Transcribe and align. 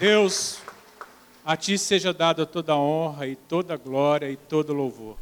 Deus, 0.00 0.62
a 1.44 1.58
Ti 1.58 1.76
seja 1.76 2.10
dada 2.10 2.46
toda 2.46 2.72
a 2.72 2.78
honra 2.78 3.26
e 3.26 3.36
toda 3.36 3.74
a 3.74 3.76
glória 3.76 4.30
e 4.30 4.34
todo 4.34 4.72
louvor. 4.72 5.18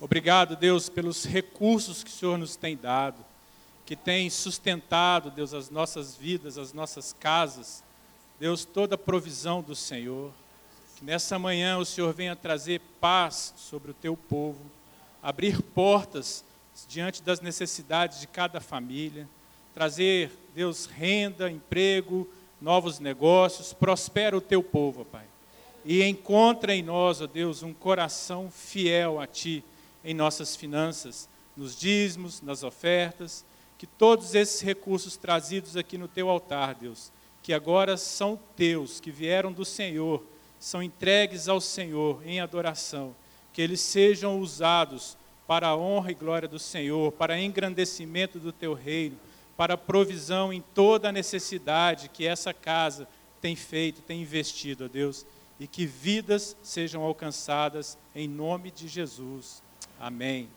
Obrigado, 0.00 0.56
Deus, 0.56 0.88
pelos 0.88 1.24
recursos 1.24 2.02
que 2.02 2.10
o 2.10 2.12
Senhor 2.12 2.36
nos 2.36 2.56
tem 2.56 2.76
dado, 2.76 3.24
que 3.86 3.94
tem 3.94 4.28
sustentado, 4.28 5.30
Deus, 5.30 5.54
as 5.54 5.70
nossas 5.70 6.16
vidas, 6.16 6.58
as 6.58 6.72
nossas 6.72 7.12
casas. 7.20 7.84
Deus, 8.40 8.64
toda 8.64 8.96
a 8.96 8.98
provisão 8.98 9.62
do 9.62 9.76
Senhor. 9.76 10.32
Que 10.96 11.04
nessa 11.04 11.38
manhã 11.38 11.78
o 11.78 11.84
Senhor 11.84 12.12
venha 12.12 12.34
trazer 12.34 12.80
paz 13.00 13.54
sobre 13.56 13.92
o 13.92 13.94
Teu 13.94 14.16
povo, 14.16 14.58
abrir 15.22 15.62
portas 15.62 16.44
diante 16.88 17.22
das 17.22 17.40
necessidades 17.40 18.18
de 18.18 18.26
cada 18.26 18.60
família, 18.60 19.28
trazer, 19.72 20.32
Deus, 20.52 20.86
renda, 20.86 21.48
emprego, 21.48 22.28
novos 22.64 22.98
negócios, 22.98 23.74
prospera 23.74 24.34
o 24.34 24.40
teu 24.40 24.62
povo, 24.62 25.04
Pai. 25.04 25.26
E 25.84 26.02
encontra 26.02 26.74
em 26.74 26.82
nós, 26.82 27.20
ó 27.20 27.26
Deus, 27.26 27.62
um 27.62 27.74
coração 27.74 28.50
fiel 28.50 29.20
a 29.20 29.26
Ti 29.26 29.62
em 30.02 30.14
nossas 30.14 30.56
finanças, 30.56 31.28
nos 31.54 31.78
dízimos, 31.78 32.40
nas 32.40 32.62
ofertas, 32.62 33.44
que 33.76 33.86
todos 33.86 34.34
esses 34.34 34.62
recursos 34.62 35.14
trazidos 35.14 35.76
aqui 35.76 35.98
no 35.98 36.08
Teu 36.08 36.30
altar, 36.30 36.74
Deus, 36.74 37.12
que 37.42 37.52
agora 37.52 37.98
são 37.98 38.40
Teus, 38.56 38.98
que 38.98 39.10
vieram 39.10 39.52
do 39.52 39.64
Senhor, 39.64 40.24
são 40.58 40.82
entregues 40.82 41.50
ao 41.50 41.60
Senhor 41.60 42.26
em 42.26 42.40
adoração, 42.40 43.14
que 43.52 43.60
eles 43.60 43.82
sejam 43.82 44.40
usados 44.40 45.18
para 45.46 45.68
a 45.68 45.76
honra 45.76 46.12
e 46.12 46.14
glória 46.14 46.48
do 46.48 46.58
Senhor, 46.58 47.12
para 47.12 47.38
engrandecimento 47.38 48.38
do 48.38 48.52
Teu 48.52 48.72
reino, 48.72 49.18
para 49.56 49.76
provisão 49.76 50.52
em 50.52 50.60
toda 50.60 51.08
a 51.08 51.12
necessidade 51.12 52.08
que 52.08 52.26
essa 52.26 52.52
casa 52.52 53.08
tem 53.40 53.54
feito, 53.54 54.02
tem 54.02 54.22
investido, 54.22 54.86
ó 54.86 54.88
Deus, 54.88 55.24
e 55.60 55.66
que 55.66 55.86
vidas 55.86 56.56
sejam 56.62 57.02
alcançadas 57.02 57.96
em 58.14 58.26
nome 58.26 58.70
de 58.70 58.88
Jesus. 58.88 59.62
Amém. 60.00 60.48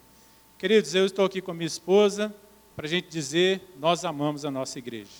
Queridos, 0.58 0.96
eu 0.96 1.06
estou 1.06 1.26
aqui 1.26 1.42
com 1.42 1.52
a 1.52 1.54
minha 1.54 1.68
esposa 1.68 2.34
para 2.76 2.88
a 2.88 2.90
gente 2.90 3.08
dizer: 3.10 3.62
nós 3.80 4.04
amamos 4.04 4.46
a 4.46 4.52
nossa 4.52 4.80
igreja. 4.80 5.12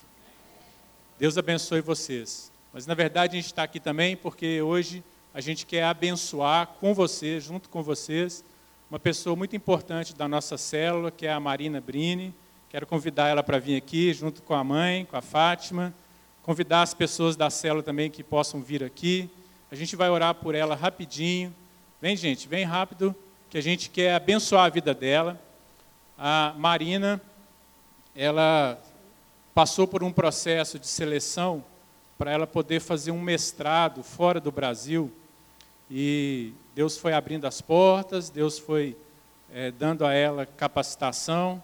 Deus 1.20 1.38
abençoe 1.38 1.82
vocês. 1.82 2.52
Mas 2.74 2.86
na 2.86 2.94
verdade 2.94 3.38
a 3.38 3.42
gente 3.42 3.52
está 3.52 3.64
aqui 3.64 3.80
também 3.80 4.16
porque 4.16 4.62
hoje 4.62 5.04
a 5.34 5.42
gente 5.42 5.66
quer 5.66 5.84
abençoar 5.84 6.68
com 6.80 6.94
vocês, 6.94 7.44
junto 7.44 7.70
com 7.70 7.84
vocês, 7.84 8.44
uma 8.90 9.00
pessoa 9.00 9.36
muito 9.36 9.56
importante 9.56 10.16
da 10.16 10.28
nossa 10.28 10.58
célula, 10.58 11.12
que 11.12 11.28
é 11.28 11.32
a 11.32 11.40
Marina 11.40 11.80
Brini 11.80 12.34
Quero 12.70 12.86
convidar 12.86 13.30
ela 13.30 13.42
para 13.42 13.60
vir 13.60 13.78
aqui, 13.78 14.14
junto 14.14 14.42
com 14.42 14.54
a 14.54 14.62
mãe, 14.62 15.06
com 15.06 15.16
a 15.16 15.22
Fátima. 15.22 15.94
Convidar 16.44 16.82
as 16.82 16.94
pessoas 16.94 17.38
da 17.38 17.50
célula 17.50 17.82
também 17.82 18.12
que 18.12 18.22
possam 18.22 18.62
vir 18.62 18.84
aqui. 18.84 19.30
A 19.72 19.76
gente 19.76 19.96
vai 19.96 20.10
orar 20.10 20.36
por 20.36 20.54
ela 20.54 20.76
rapidinho. 20.76 21.56
Vem, 22.02 22.18
gente, 22.18 22.46
vem 22.46 22.66
rápido, 22.66 23.16
que 23.50 23.58
a 23.58 23.62
gente 23.62 23.90
quer 23.90 24.14
abençoar 24.14 24.66
a 24.66 24.70
vida 24.70 24.94
dela. 24.94 25.40
A 26.18 26.54
Marina, 26.58 27.22
ela 28.14 28.78
passou 29.56 29.88
por 29.88 30.04
um 30.04 30.12
processo 30.12 30.78
de 30.78 30.88
seleção 30.88 31.64
para 32.18 32.32
ela 32.32 32.46
poder 32.46 32.82
fazer 32.82 33.12
um 33.12 33.22
mestrado 33.22 34.04
fora 34.04 34.42
do 34.42 34.52
Brasil. 34.52 35.10
E 35.90 36.52
Deus 36.76 36.98
foi 36.98 37.14
abrindo 37.14 37.48
as 37.48 37.62
portas, 37.62 38.30
Deus 38.30 38.60
foi 38.60 38.98
é, 39.54 39.72
dando 39.72 40.06
a 40.06 40.14
ela 40.14 40.46
capacitação 40.46 41.64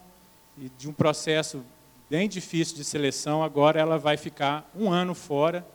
e 0.58 0.70
de 0.70 0.88
um 0.88 0.94
processo 0.94 1.64
bem 2.10 2.30
difícil 2.30 2.76
de 2.76 2.84
seleção, 2.84 3.44
agora 3.44 3.80
ela 3.80 3.98
vai 3.98 4.18
ficar 4.18 4.70
um 4.76 4.92
ano 4.92 5.16
fora 5.16 5.66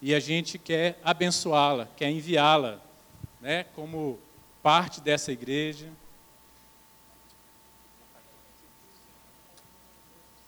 e 0.00 0.14
a 0.14 0.20
gente 0.20 0.58
quer 0.58 0.98
abençoá-la, 1.02 1.88
quer 1.96 2.10
enviá-la 2.10 2.80
né, 3.40 3.64
como 3.74 4.18
parte 4.62 5.00
dessa 5.00 5.32
igreja. 5.32 5.88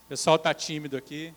O 0.05 0.09
pessoal 0.09 0.37
está 0.37 0.55
tímido 0.55 0.97
aqui. 0.97 1.35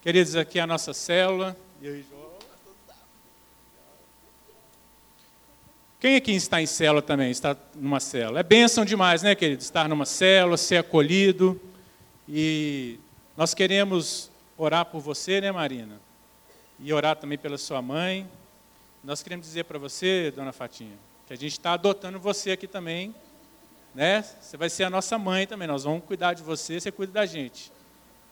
Queridos, 0.00 0.34
aqui 0.36 0.58
é 0.58 0.62
a 0.62 0.66
nossa 0.66 0.94
célula. 0.94 1.56
E 1.80 1.88
aí, 1.88 2.04
João? 2.08 2.21
Quem 6.02 6.16
aqui 6.16 6.32
está 6.32 6.60
em 6.60 6.66
célula 6.66 7.00
também? 7.00 7.30
Está 7.30 7.56
numa 7.76 8.00
célula? 8.00 8.40
É 8.40 8.42
bênção 8.42 8.84
demais, 8.84 9.22
né, 9.22 9.36
querido? 9.36 9.62
Estar 9.62 9.88
numa 9.88 10.04
célula, 10.04 10.56
ser 10.56 10.78
acolhido. 10.78 11.60
E 12.28 12.98
nós 13.36 13.54
queremos 13.54 14.28
orar 14.58 14.84
por 14.86 14.98
você, 14.98 15.40
né, 15.40 15.52
Marina? 15.52 16.00
E 16.80 16.92
orar 16.92 17.14
também 17.14 17.38
pela 17.38 17.56
sua 17.56 17.80
mãe. 17.80 18.28
Nós 19.04 19.22
queremos 19.22 19.46
dizer 19.46 19.62
para 19.62 19.78
você, 19.78 20.32
dona 20.34 20.52
Fatinha, 20.52 20.98
que 21.24 21.34
a 21.34 21.36
gente 21.36 21.52
está 21.52 21.74
adotando 21.74 22.18
você 22.18 22.50
aqui 22.50 22.66
também. 22.66 23.14
Né? 23.94 24.22
Você 24.40 24.56
vai 24.56 24.68
ser 24.68 24.82
a 24.82 24.90
nossa 24.90 25.16
mãe 25.16 25.46
também. 25.46 25.68
Nós 25.68 25.84
vamos 25.84 26.02
cuidar 26.04 26.34
de 26.34 26.42
você, 26.42 26.80
você 26.80 26.90
cuida 26.90 27.12
da 27.12 27.26
gente. 27.26 27.70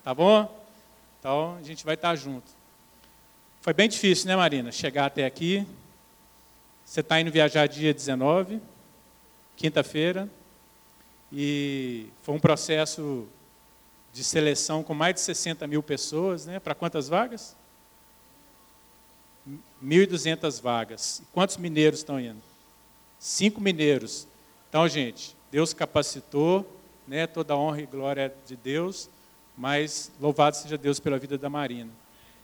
Tá 0.02 0.12
bom? 0.12 0.60
Então 1.20 1.56
a 1.56 1.62
gente 1.62 1.84
vai 1.84 1.94
estar 1.94 2.16
junto. 2.16 2.50
Foi 3.60 3.72
bem 3.72 3.88
difícil, 3.88 4.26
né, 4.26 4.34
Marina? 4.34 4.72
Chegar 4.72 5.06
até 5.06 5.24
aqui. 5.24 5.64
Você 6.90 7.02
está 7.02 7.20
indo 7.20 7.30
viajar 7.30 7.68
dia 7.68 7.94
19, 7.94 8.60
quinta-feira, 9.56 10.28
e 11.32 12.08
foi 12.20 12.34
um 12.34 12.40
processo 12.40 13.28
de 14.12 14.24
seleção 14.24 14.82
com 14.82 14.92
mais 14.92 15.14
de 15.14 15.20
60 15.20 15.68
mil 15.68 15.84
pessoas, 15.84 16.46
né? 16.46 16.58
Para 16.58 16.74
quantas 16.74 17.08
vagas? 17.08 17.54
1.200 19.80 20.60
vagas. 20.60 21.22
Quantos 21.32 21.58
mineiros 21.58 22.00
estão 22.00 22.18
indo? 22.18 22.42
Cinco 23.20 23.60
mineiros. 23.60 24.26
Então, 24.68 24.88
gente, 24.88 25.36
Deus 25.52 25.72
capacitou, 25.72 26.68
né? 27.06 27.24
Toda 27.24 27.54
a 27.54 27.56
honra 27.56 27.82
e 27.82 27.86
glória 27.86 28.34
de 28.44 28.56
Deus, 28.56 29.08
mas 29.56 30.10
louvado 30.20 30.56
seja 30.56 30.76
Deus 30.76 30.98
pela 30.98 31.20
vida 31.20 31.38
da 31.38 31.48
Marina. 31.48 31.92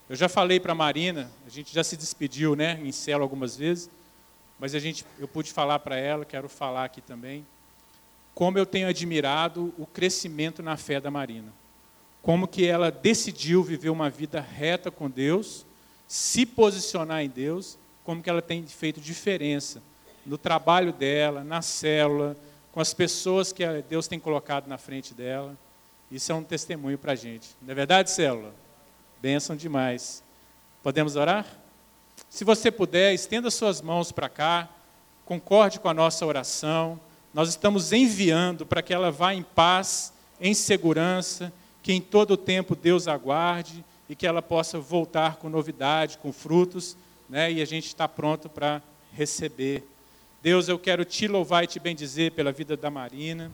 Eu 0.09 0.15
já 0.15 0.29
falei 0.29 0.61
para 0.61 0.71
a 0.71 0.77
Marina, 0.77 1.29
a 1.45 1.51
gente 1.51 1.75
já 1.75 1.83
se 1.83 1.97
despediu, 1.97 2.55
né? 2.55 2.81
Em 2.81 2.93
cela 2.93 3.25
algumas 3.25 3.57
vezes 3.57 3.91
mas 4.59 4.75
a 4.75 4.79
gente, 4.79 5.05
eu 5.19 5.29
pude 5.29 5.53
falar 5.53 5.79
para 5.81 5.97
ela, 5.97 6.25
quero 6.25 6.49
falar 6.49 6.85
aqui 6.85 7.01
também, 7.01 7.47
como 8.35 8.59
eu 8.59 8.67
tenho 8.67 8.89
admirado 8.89 9.73
o 9.79 9.87
crescimento 9.87 10.63
na 10.63 10.77
fé 10.77 11.01
da 11.01 11.11
Marina. 11.11 11.53
Como 12.23 12.49
que 12.49 12.67
ela 12.67 12.91
decidiu 12.91 13.63
viver 13.63 13.91
uma 13.91 14.11
vida 14.11 14.41
reta 14.41 14.91
com 14.91 15.09
Deus, 15.09 15.65
se 16.07 16.45
posicionar 16.45 17.23
em 17.23 17.29
Deus, 17.29 17.79
como 18.05 18.23
que 18.23 18.29
ela 18.29 18.43
tem 18.43 18.67
feito 18.67 19.01
diferença 19.01 19.83
no 20.27 20.37
trabalho 20.37 20.93
dela, 20.93 21.45
na 21.45 21.63
célula, 21.63 22.37
com 22.73 22.81
as 22.81 22.93
pessoas 22.93 23.53
que 23.53 23.65
Deus 23.89 24.09
tem 24.09 24.19
colocado 24.19 24.67
na 24.67 24.77
frente 24.77 25.15
dela. 25.15 25.57
Isso 26.11 26.31
é 26.31 26.35
um 26.35 26.43
testemunho 26.43 26.99
para 26.99 27.13
a 27.13 27.17
gente. 27.17 27.49
Não 27.63 27.73
é 27.73 27.75
verdade, 27.75 28.11
célula? 28.11 28.55
Bênção 29.21 29.57
demais. 29.57 30.23
Podemos 30.83 31.17
orar? 31.17 31.47
Se 32.37 32.45
você 32.45 32.71
puder, 32.71 33.15
estenda 33.15 33.51
suas 33.51 33.81
mãos 33.81 34.13
para 34.13 34.29
cá, 34.29 34.69
concorde 35.25 35.81
com 35.81 35.89
a 35.89 35.95
nossa 35.95 36.27
oração. 36.27 37.01
Nós 37.33 37.49
estamos 37.49 37.95
enviando 37.95 38.67
para 38.67 38.83
que 38.83 38.93
ela 38.93 39.11
vá 39.11 39.33
em 39.33 39.43
paz, 39.43 40.13
em 40.39 40.53
segurança, 40.53 41.51
que 41.83 41.95
em 41.95 42.01
todo 42.03 42.33
o 42.33 42.37
tempo 42.37 42.77
Deus 42.77 43.09
aguarde 43.09 43.83
e 44.07 44.15
que 44.15 44.27
ela 44.27 44.43
possa 44.43 44.79
voltar 44.79 45.37
com 45.37 45.49
novidade, 45.49 46.19
com 46.19 46.31
frutos, 46.31 46.95
né? 47.27 47.51
e 47.51 47.63
a 47.63 47.65
gente 47.65 47.87
está 47.87 48.07
pronto 48.07 48.51
para 48.51 48.83
receber. 49.15 49.83
Deus, 50.43 50.69
eu 50.69 50.79
quero 50.79 51.07
te 51.07 51.27
louvar 51.27 51.65
e 51.65 51.69
te 51.69 51.81
bendizer 51.81 52.33
pela 52.33 52.53
vida 52.53 52.77
da 52.77 52.91
Marina. 52.91 53.51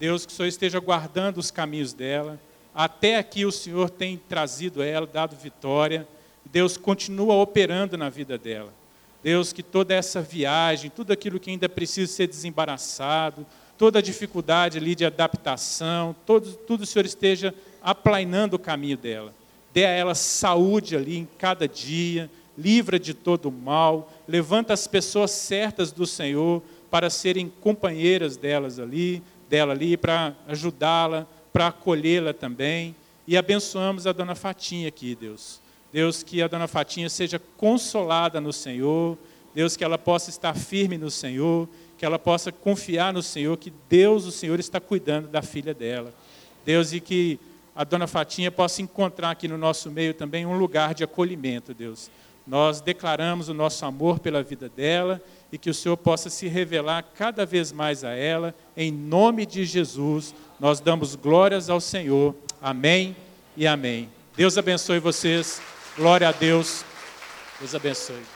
Deus, 0.00 0.24
que 0.24 0.32
o 0.32 0.34
Senhor 0.34 0.48
esteja 0.48 0.80
guardando 0.80 1.36
os 1.36 1.50
caminhos 1.50 1.92
dela. 1.92 2.40
Até 2.74 3.18
aqui 3.18 3.44
o 3.44 3.52
Senhor 3.52 3.90
tem 3.90 4.16
trazido 4.16 4.82
ela, 4.82 5.06
dado 5.06 5.36
vitória. 5.36 6.08
Deus 6.46 6.76
continua 6.76 7.34
operando 7.34 7.96
na 7.96 8.08
vida 8.08 8.38
dela. 8.38 8.72
Deus, 9.22 9.52
que 9.52 9.62
toda 9.62 9.94
essa 9.94 10.20
viagem, 10.20 10.90
tudo 10.90 11.10
aquilo 11.10 11.40
que 11.40 11.50
ainda 11.50 11.68
precisa 11.68 12.12
ser 12.12 12.26
desembaraçado, 12.26 13.46
toda 13.78 13.98
a 13.98 14.02
dificuldade 14.02 14.76
ali 14.76 14.94
de 14.94 15.04
adaptação, 15.04 16.14
todo, 16.26 16.52
tudo 16.52 16.82
o 16.82 16.86
Senhor 16.86 17.06
esteja 17.06 17.54
aplainando 17.82 18.56
o 18.56 18.58
caminho 18.58 18.98
dela. 18.98 19.34
Dê 19.72 19.86
a 19.86 19.90
ela 19.90 20.14
saúde 20.14 20.94
ali 20.94 21.16
em 21.16 21.28
cada 21.38 21.66
dia, 21.66 22.30
livra 22.56 22.98
de 22.98 23.14
todo 23.14 23.48
o 23.48 23.52
mal, 23.52 24.12
levanta 24.28 24.72
as 24.72 24.86
pessoas 24.86 25.30
certas 25.30 25.90
do 25.90 26.06
Senhor 26.06 26.62
para 26.90 27.10
serem 27.10 27.52
companheiras 27.60 28.36
delas 28.36 28.78
ali, 28.78 29.22
dela 29.48 29.72
ali, 29.72 29.96
para 29.96 30.34
ajudá-la, 30.46 31.26
para 31.52 31.68
acolhê-la 31.68 32.32
também. 32.32 32.94
E 33.26 33.36
abençoamos 33.36 34.06
a 34.06 34.12
dona 34.12 34.34
Fatinha 34.34 34.88
aqui, 34.88 35.14
Deus. 35.14 35.63
Deus, 35.94 36.24
que 36.24 36.42
a 36.42 36.48
dona 36.48 36.66
Fatinha 36.66 37.08
seja 37.08 37.40
consolada 37.56 38.40
no 38.40 38.52
Senhor. 38.52 39.16
Deus, 39.54 39.76
que 39.76 39.84
ela 39.84 39.96
possa 39.96 40.28
estar 40.28 40.52
firme 40.52 40.98
no 40.98 41.08
Senhor, 41.08 41.68
que 41.96 42.04
ela 42.04 42.18
possa 42.18 42.50
confiar 42.50 43.12
no 43.12 43.22
Senhor, 43.22 43.56
que 43.56 43.72
Deus, 43.88 44.24
o 44.24 44.32
Senhor, 44.32 44.58
está 44.58 44.80
cuidando 44.80 45.28
da 45.28 45.40
filha 45.40 45.72
dela. 45.72 46.12
Deus, 46.66 46.92
e 46.92 46.98
que 46.98 47.38
a 47.76 47.84
dona 47.84 48.08
Fatinha 48.08 48.50
possa 48.50 48.82
encontrar 48.82 49.30
aqui 49.30 49.46
no 49.46 49.56
nosso 49.56 49.88
meio 49.88 50.12
também 50.12 50.44
um 50.44 50.58
lugar 50.58 50.94
de 50.94 51.04
acolhimento, 51.04 51.72
Deus. 51.72 52.10
Nós 52.44 52.80
declaramos 52.80 53.48
o 53.48 53.54
nosso 53.54 53.86
amor 53.86 54.18
pela 54.18 54.42
vida 54.42 54.68
dela 54.68 55.22
e 55.52 55.56
que 55.56 55.70
o 55.70 55.74
Senhor 55.74 55.96
possa 55.96 56.28
se 56.28 56.48
revelar 56.48 57.04
cada 57.14 57.46
vez 57.46 57.70
mais 57.70 58.02
a 58.02 58.10
ela, 58.10 58.52
em 58.76 58.90
nome 58.90 59.46
de 59.46 59.64
Jesus. 59.64 60.34
Nós 60.58 60.80
damos 60.80 61.14
glórias 61.14 61.70
ao 61.70 61.80
Senhor. 61.80 62.34
Amém 62.60 63.14
e 63.56 63.64
amém. 63.64 64.08
Deus 64.36 64.58
abençoe 64.58 64.98
vocês. 64.98 65.62
Glória 65.96 66.28
a 66.28 66.32
Deus. 66.32 66.84
Deus 67.60 67.72
abençoe. 67.72 68.26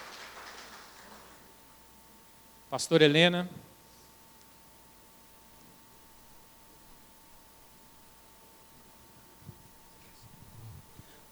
Pastor 2.70 3.02
Helena. 3.02 3.50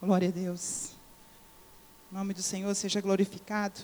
Glória 0.02 0.28
a 0.28 0.32
Deus. 0.32 0.90
O 2.10 2.14
nome 2.16 2.34
do 2.34 2.42
Senhor 2.42 2.74
seja 2.74 3.00
glorificado. 3.00 3.80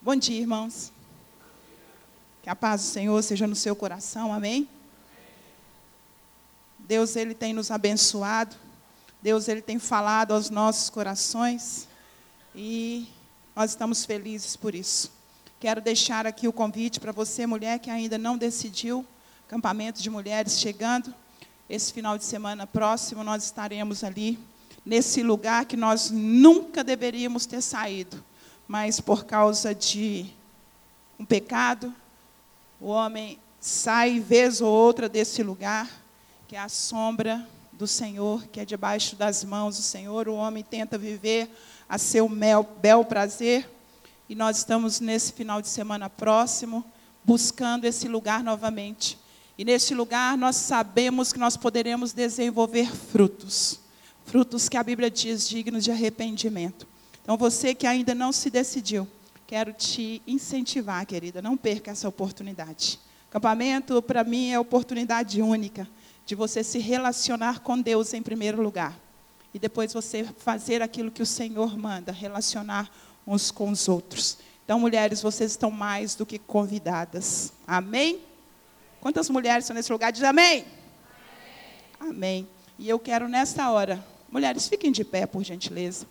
Bom 0.00 0.14
dia, 0.14 0.40
irmãos. 0.40 0.92
Que 2.44 2.48
a 2.48 2.54
paz 2.54 2.82
do 2.82 2.86
Senhor 2.86 3.20
seja 3.20 3.48
no 3.48 3.56
seu 3.56 3.74
coração, 3.74 4.32
amém? 4.32 4.68
Deus, 6.78 7.16
Ele 7.16 7.34
tem 7.34 7.52
nos 7.52 7.72
abençoado. 7.72 8.67
Deus, 9.20 9.48
Ele 9.48 9.60
tem 9.60 9.78
falado 9.78 10.32
aos 10.32 10.48
nossos 10.48 10.88
corações. 10.88 11.88
E 12.54 13.08
nós 13.54 13.70
estamos 13.70 14.04
felizes 14.04 14.56
por 14.56 14.74
isso. 14.74 15.10
Quero 15.58 15.80
deixar 15.80 16.26
aqui 16.26 16.46
o 16.46 16.52
convite 16.52 17.00
para 17.00 17.10
você, 17.10 17.46
mulher, 17.46 17.80
que 17.80 17.90
ainda 17.90 18.16
não 18.16 18.38
decidiu. 18.38 19.04
Campamento 19.48 20.00
de 20.00 20.08
mulheres 20.08 20.60
chegando. 20.60 21.12
Esse 21.68 21.92
final 21.92 22.16
de 22.16 22.24
semana 22.24 22.66
próximo, 22.66 23.24
nós 23.24 23.44
estaremos 23.44 24.04
ali, 24.04 24.38
nesse 24.86 25.22
lugar 25.22 25.66
que 25.66 25.76
nós 25.76 26.10
nunca 26.10 26.82
deveríamos 26.82 27.44
ter 27.44 27.60
saído, 27.60 28.24
mas 28.66 29.00
por 29.00 29.24
causa 29.26 29.74
de 29.74 30.32
um 31.18 31.26
pecado, 31.26 31.92
o 32.80 32.86
homem 32.86 33.38
sai 33.60 34.18
vez 34.18 34.62
ou 34.62 34.72
outra 34.72 35.10
desse 35.10 35.42
lugar, 35.42 35.90
que 36.46 36.56
é 36.56 36.58
a 36.58 36.70
sombra 36.70 37.46
do 37.78 37.86
Senhor, 37.86 38.44
que 38.48 38.58
é 38.58 38.64
debaixo 38.64 39.14
das 39.14 39.44
mãos 39.44 39.76
do 39.76 39.82
Senhor. 39.82 40.28
O 40.28 40.34
homem 40.34 40.64
tenta 40.64 40.98
viver 40.98 41.48
a 41.88 41.96
seu 41.96 42.28
mel, 42.28 42.68
bel 42.82 43.04
prazer, 43.04 43.70
e 44.28 44.34
nós 44.34 44.58
estamos 44.58 44.98
nesse 44.98 45.32
final 45.32 45.62
de 45.62 45.68
semana 45.68 46.10
próximo 46.10 46.84
buscando 47.24 47.84
esse 47.84 48.08
lugar 48.08 48.42
novamente. 48.42 49.16
E 49.56 49.64
neste 49.64 49.94
lugar 49.94 50.36
nós 50.36 50.56
sabemos 50.56 51.32
que 51.32 51.38
nós 51.38 51.56
poderemos 51.56 52.12
desenvolver 52.12 52.90
frutos. 52.90 53.78
Frutos 54.26 54.68
que 54.68 54.76
a 54.76 54.82
Bíblia 54.82 55.08
diz 55.08 55.48
dignos 55.48 55.84
de 55.84 55.92
arrependimento. 55.92 56.86
Então 57.22 57.36
você 57.36 57.74
que 57.76 57.86
ainda 57.86 58.12
não 58.12 58.32
se 58.32 58.50
decidiu, 58.50 59.06
quero 59.46 59.72
te 59.72 60.20
incentivar, 60.26 61.06
querida, 61.06 61.40
não 61.40 61.56
perca 61.56 61.92
essa 61.92 62.08
oportunidade. 62.08 62.98
Acampamento, 63.30 64.02
para 64.02 64.24
mim, 64.24 64.50
é 64.50 64.58
oportunidade 64.58 65.40
única 65.40 65.88
de 66.28 66.34
você 66.34 66.62
se 66.62 66.78
relacionar 66.78 67.60
com 67.60 67.80
Deus 67.80 68.12
em 68.12 68.20
primeiro 68.20 68.60
lugar. 68.60 68.94
E 69.54 69.58
depois 69.58 69.94
você 69.94 70.24
fazer 70.24 70.82
aquilo 70.82 71.10
que 71.10 71.22
o 71.22 71.26
Senhor 71.26 71.74
manda, 71.78 72.12
relacionar 72.12 72.90
uns 73.26 73.50
com 73.50 73.70
os 73.70 73.88
outros. 73.88 74.36
Então, 74.62 74.78
mulheres, 74.78 75.22
vocês 75.22 75.52
estão 75.52 75.70
mais 75.70 76.14
do 76.14 76.26
que 76.26 76.38
convidadas. 76.38 77.54
Amém? 77.66 78.20
Quantas 79.00 79.30
mulheres 79.30 79.64
estão 79.64 79.74
nesse 79.74 79.90
lugar? 79.90 80.12
Diz 80.12 80.22
amém. 80.22 80.66
amém. 81.98 82.10
Amém. 82.10 82.48
E 82.78 82.86
eu 82.90 82.98
quero 82.98 83.26
nesta 83.26 83.70
hora, 83.70 84.04
mulheres, 84.30 84.68
fiquem 84.68 84.92
de 84.92 85.04
pé, 85.04 85.24
por 85.24 85.42
gentileza. 85.42 86.06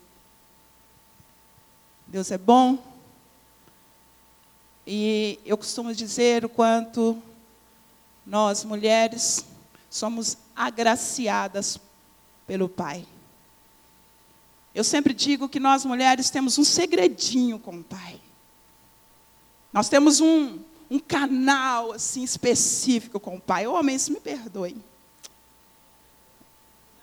Deus 2.07 2.31
é 2.31 2.39
bom. 2.39 2.79
E 4.87 5.39
eu 5.45 5.59
costumo 5.59 5.93
dizer 5.93 6.43
o 6.43 6.49
quanto 6.49 7.21
nós, 8.25 8.63
mulheres, 8.63 9.45
somos 9.89 10.37
agraciadas 10.55 11.79
pelo 12.45 12.67
Pai. 12.67 13.05
Eu 14.73 14.83
sempre 14.83 15.13
digo 15.13 15.49
que 15.49 15.59
nós, 15.59 15.85
mulheres, 15.85 16.29
temos 16.29 16.57
um 16.57 16.63
segredinho 16.63 17.57
com 17.57 17.79
o 17.79 17.83
Pai. 17.83 18.21
Nós 19.73 19.89
temos 19.89 20.19
um, 20.19 20.59
um 20.89 20.99
canal 20.99 21.91
assim 21.91 22.23
específico 22.23 23.19
com 23.19 23.35
o 23.35 23.41
pai. 23.41 23.67
Homens, 23.67 24.09
me 24.09 24.19
perdoem. 24.19 24.83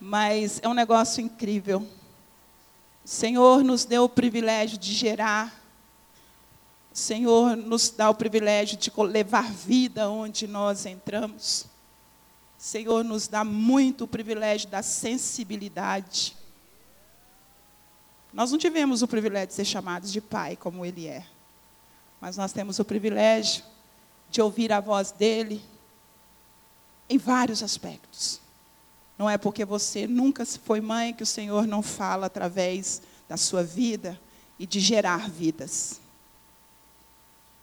Mas 0.00 0.60
é 0.62 0.68
um 0.68 0.74
negócio 0.74 1.22
incrível. 1.22 1.86
O 3.04 3.08
Senhor 3.08 3.62
nos 3.62 3.84
deu 3.84 4.04
o 4.04 4.08
privilégio 4.08 4.78
de 4.78 4.92
gerar. 4.92 5.62
O 6.92 6.96
Senhor 6.96 7.56
nos 7.56 7.90
dá 7.90 8.08
o 8.08 8.14
privilégio 8.14 8.76
de 8.76 8.90
levar 8.96 9.50
vida 9.52 10.08
onde 10.08 10.46
nós 10.46 10.86
entramos. 10.86 11.66
Senhor 12.64 13.04
nos 13.04 13.28
dá 13.28 13.44
muito 13.44 14.04
o 14.04 14.08
privilégio 14.08 14.70
da 14.70 14.82
sensibilidade. 14.82 16.34
Nós 18.32 18.50
não 18.50 18.58
tivemos 18.58 19.02
o 19.02 19.06
privilégio 19.06 19.48
de 19.48 19.52
ser 19.52 19.66
chamados 19.66 20.10
de 20.10 20.18
pai 20.18 20.56
como 20.56 20.82
ele 20.82 21.06
é. 21.06 21.26
Mas 22.18 22.38
nós 22.38 22.54
temos 22.54 22.78
o 22.78 22.84
privilégio 22.84 23.62
de 24.30 24.40
ouvir 24.40 24.72
a 24.72 24.80
voz 24.80 25.10
dele 25.10 25.62
em 27.06 27.18
vários 27.18 27.62
aspectos. 27.62 28.40
Não 29.18 29.28
é 29.28 29.36
porque 29.36 29.66
você 29.66 30.06
nunca 30.06 30.46
foi 30.46 30.80
mãe 30.80 31.12
que 31.12 31.22
o 31.22 31.26
Senhor 31.26 31.66
não 31.66 31.82
fala 31.82 32.24
através 32.28 33.02
da 33.28 33.36
sua 33.36 33.62
vida 33.62 34.18
e 34.58 34.66
de 34.66 34.80
gerar 34.80 35.28
vidas. 35.28 36.00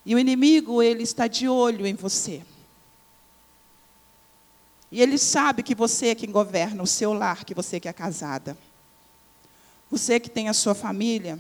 E 0.05 0.13
o 0.13 0.19
inimigo, 0.19 0.79
ele 0.79 1.01
está 1.01 1.25
de 1.25 1.49
olho 1.49 1.87
em 1.87 1.95
você. 1.95 2.43
E 4.91 5.01
ele 5.01 5.17
sabe 5.17 5.63
que 5.63 5.73
você 5.73 6.07
é 6.07 6.15
quem 6.15 6.29
governa 6.29 6.83
o 6.83 6.87
seu 6.87 7.13
lar, 7.13 7.45
que 7.45 7.53
você 7.53 7.79
que 7.79 7.87
é 7.87 7.93
casada. 7.93 8.57
Você 9.89 10.19
que 10.19 10.29
tem 10.29 10.49
a 10.49 10.53
sua 10.53 10.75
família, 10.75 11.39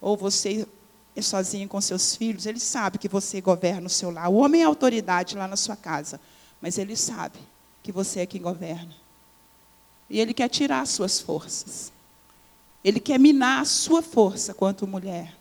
ou 0.00 0.16
você 0.16 0.66
é 1.14 1.22
sozinho 1.22 1.68
com 1.68 1.80
seus 1.80 2.16
filhos, 2.16 2.46
ele 2.46 2.58
sabe 2.58 2.98
que 2.98 3.08
você 3.08 3.40
governa 3.40 3.86
o 3.86 3.90
seu 3.90 4.10
lar. 4.10 4.28
O 4.28 4.34
homem 4.34 4.62
é 4.62 4.64
autoridade 4.64 5.36
lá 5.36 5.46
na 5.46 5.56
sua 5.56 5.76
casa, 5.76 6.20
mas 6.60 6.78
ele 6.78 6.96
sabe 6.96 7.38
que 7.82 7.92
você 7.92 8.20
é 8.20 8.26
quem 8.26 8.40
governa. 8.40 8.94
E 10.10 10.18
ele 10.18 10.34
quer 10.34 10.48
tirar 10.48 10.80
as 10.80 10.90
suas 10.90 11.20
forças. 11.20 11.92
Ele 12.82 12.98
quer 12.98 13.18
minar 13.18 13.62
a 13.62 13.64
sua 13.64 14.02
força 14.02 14.52
quanto 14.52 14.86
mulher. 14.86 15.36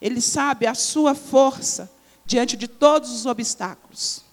Ele 0.00 0.20
sabe 0.20 0.66
a 0.66 0.74
sua 0.74 1.14
força 1.14 1.90
diante 2.24 2.56
de 2.56 2.68
todos 2.68 3.10
os 3.10 3.26
obstáculos. 3.26 4.25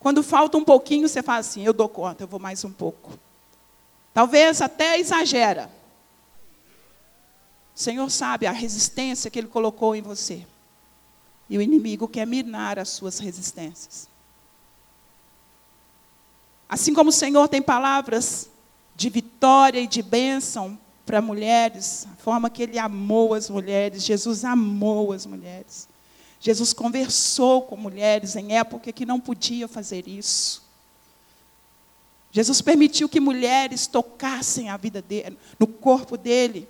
Quando 0.00 0.22
falta 0.22 0.56
um 0.56 0.64
pouquinho, 0.64 1.08
você 1.08 1.22
fala 1.22 1.38
assim: 1.38 1.64
eu 1.64 1.72
dou 1.72 1.88
conta, 1.88 2.24
eu 2.24 2.28
vou 2.28 2.40
mais 2.40 2.64
um 2.64 2.72
pouco. 2.72 3.18
Talvez 4.14 4.60
até 4.60 4.98
exagera. 4.98 5.70
O 7.74 7.78
Senhor 7.78 8.10
sabe 8.10 8.46
a 8.46 8.52
resistência 8.52 9.30
que 9.30 9.38
Ele 9.38 9.48
colocou 9.48 9.94
em 9.94 10.02
você. 10.02 10.44
E 11.48 11.56
o 11.56 11.62
inimigo 11.62 12.08
quer 12.08 12.26
minar 12.26 12.78
as 12.78 12.88
suas 12.90 13.18
resistências. 13.18 14.08
Assim 16.68 16.92
como 16.92 17.10
o 17.10 17.12
Senhor 17.12 17.48
tem 17.48 17.62
palavras 17.62 18.50
de 18.94 19.08
vitória 19.08 19.80
e 19.80 19.86
de 19.86 20.02
bênção 20.02 20.78
para 21.06 21.22
mulheres, 21.22 22.06
a 22.12 22.16
forma 22.16 22.50
que 22.50 22.62
Ele 22.62 22.78
amou 22.78 23.32
as 23.32 23.48
mulheres, 23.48 24.04
Jesus 24.04 24.44
amou 24.44 25.12
as 25.12 25.24
mulheres. 25.24 25.87
Jesus 26.40 26.72
conversou 26.72 27.62
com 27.62 27.76
mulheres 27.76 28.36
em 28.36 28.56
época 28.56 28.92
que 28.92 29.04
não 29.04 29.18
podia 29.18 29.66
fazer 29.66 30.06
isso. 30.06 30.62
Jesus 32.30 32.60
permitiu 32.60 33.08
que 33.08 33.18
mulheres 33.18 33.86
tocassem 33.86 34.68
a 34.68 34.76
vida 34.76 35.02
dele, 35.02 35.38
no 35.58 35.66
corpo 35.66 36.16
dele. 36.16 36.68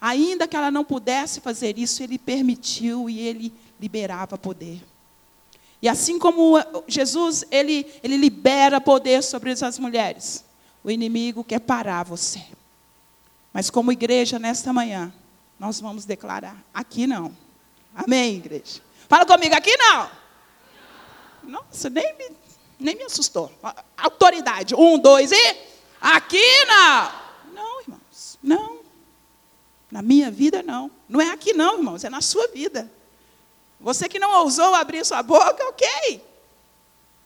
Ainda 0.00 0.48
que 0.48 0.56
ela 0.56 0.70
não 0.70 0.84
pudesse 0.84 1.40
fazer 1.40 1.78
isso, 1.78 2.02
ele 2.02 2.18
permitiu 2.18 3.08
e 3.08 3.20
ele 3.20 3.52
liberava 3.78 4.38
poder. 4.38 4.82
E 5.82 5.88
assim 5.88 6.18
como 6.18 6.56
Jesus, 6.88 7.44
ele, 7.50 7.86
ele 8.02 8.16
libera 8.16 8.80
poder 8.80 9.22
sobre 9.22 9.50
as 9.50 9.78
mulheres, 9.78 10.44
o 10.82 10.90
inimigo 10.90 11.44
quer 11.44 11.60
parar 11.60 12.02
você. 12.02 12.42
Mas 13.52 13.70
como 13.70 13.92
igreja, 13.92 14.38
nesta 14.38 14.72
manhã, 14.72 15.12
nós 15.58 15.80
vamos 15.80 16.04
declarar: 16.04 16.62
aqui 16.72 17.06
não. 17.06 17.32
Amém, 17.94 18.36
igreja? 18.36 18.80
Fala 19.08 19.26
comigo, 19.26 19.54
aqui 19.54 19.76
não. 19.76 20.10
Nossa, 21.42 21.90
nem 21.90 22.16
me, 22.16 22.30
nem 22.78 22.96
me 22.96 23.04
assustou. 23.04 23.52
Autoridade. 23.96 24.74
Um, 24.74 24.98
dois 24.98 25.32
e. 25.32 25.56
Aqui 26.00 26.64
não. 26.66 27.12
Não, 27.52 27.80
irmãos. 27.80 28.38
Não. 28.42 28.80
Na 29.90 30.02
minha 30.02 30.30
vida, 30.30 30.62
não. 30.62 30.90
Não 31.08 31.20
é 31.20 31.30
aqui, 31.30 31.52
não, 31.52 31.78
irmãos, 31.78 32.04
é 32.04 32.10
na 32.10 32.20
sua 32.20 32.46
vida. 32.48 32.90
Você 33.80 34.08
que 34.08 34.18
não 34.18 34.30
ousou 34.42 34.74
abrir 34.74 35.04
sua 35.04 35.22
boca, 35.22 35.64
ok. 35.68 36.22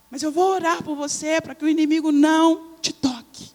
Mas 0.09 0.23
eu 0.23 0.31
vou 0.31 0.51
orar 0.51 0.81
por 0.83 0.95
você 0.95 1.41
para 1.41 1.53
que 1.53 1.65
o 1.65 1.69
inimigo 1.69 2.11
não 2.11 2.75
te 2.81 2.93
toque. 2.93 3.51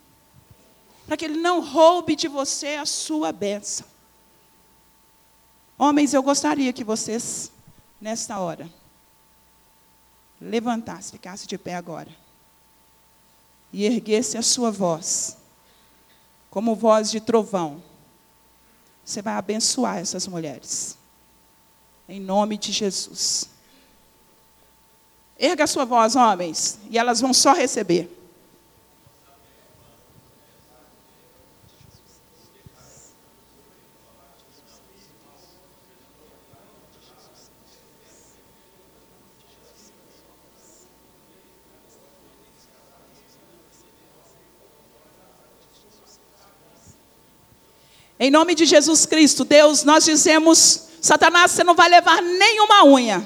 Para 1.07 1.17
que 1.17 1.25
ele 1.25 1.39
não 1.39 1.61
roube 1.61 2.15
de 2.15 2.29
você 2.29 2.77
a 2.77 2.87
sua 2.87 3.33
bênção. 3.33 3.87
Homens, 5.83 6.13
eu 6.13 6.23
gostaria 6.23 6.75
que 6.75 6.85
vocês, 6.85 7.51
nesta 7.99 8.39
hora, 8.39 8.71
levantassem, 10.39 11.13
ficassem 11.13 11.47
de 11.47 11.57
pé 11.57 11.75
agora. 11.75 12.11
E 13.73 13.87
erguesse 13.87 14.37
a 14.37 14.43
sua 14.43 14.71
voz, 14.71 15.39
como 16.51 16.75
voz 16.75 17.11
de 17.11 17.19
trovão. 17.19 17.83
Você 19.03 19.23
vai 19.23 19.33
abençoar 19.33 19.97
essas 19.97 20.27
mulheres. 20.27 20.99
Em 22.07 22.21
nome 22.21 22.59
de 22.59 22.73
Jesus. 22.73 23.49
Erga 25.39 25.65
a 25.65 25.67
sua 25.67 25.87
voz, 25.87 26.15
homens, 26.15 26.79
e 26.91 26.99
elas 26.99 27.23
vão 27.23 27.33
só 27.33 27.55
receber. 27.55 28.20
Em 48.23 48.31
nome 48.31 48.55
de 48.55 48.67
Jesus 48.67 49.07
Cristo, 49.07 49.47
Deus, 49.47 49.83
nós 49.83 50.05
dizemos: 50.05 50.89
Satanás, 51.01 51.53
você 51.53 51.65
não 51.65 51.75
vai 51.75 51.89
levar 51.89 52.21
nenhuma 52.21 52.85
unha. 52.85 53.25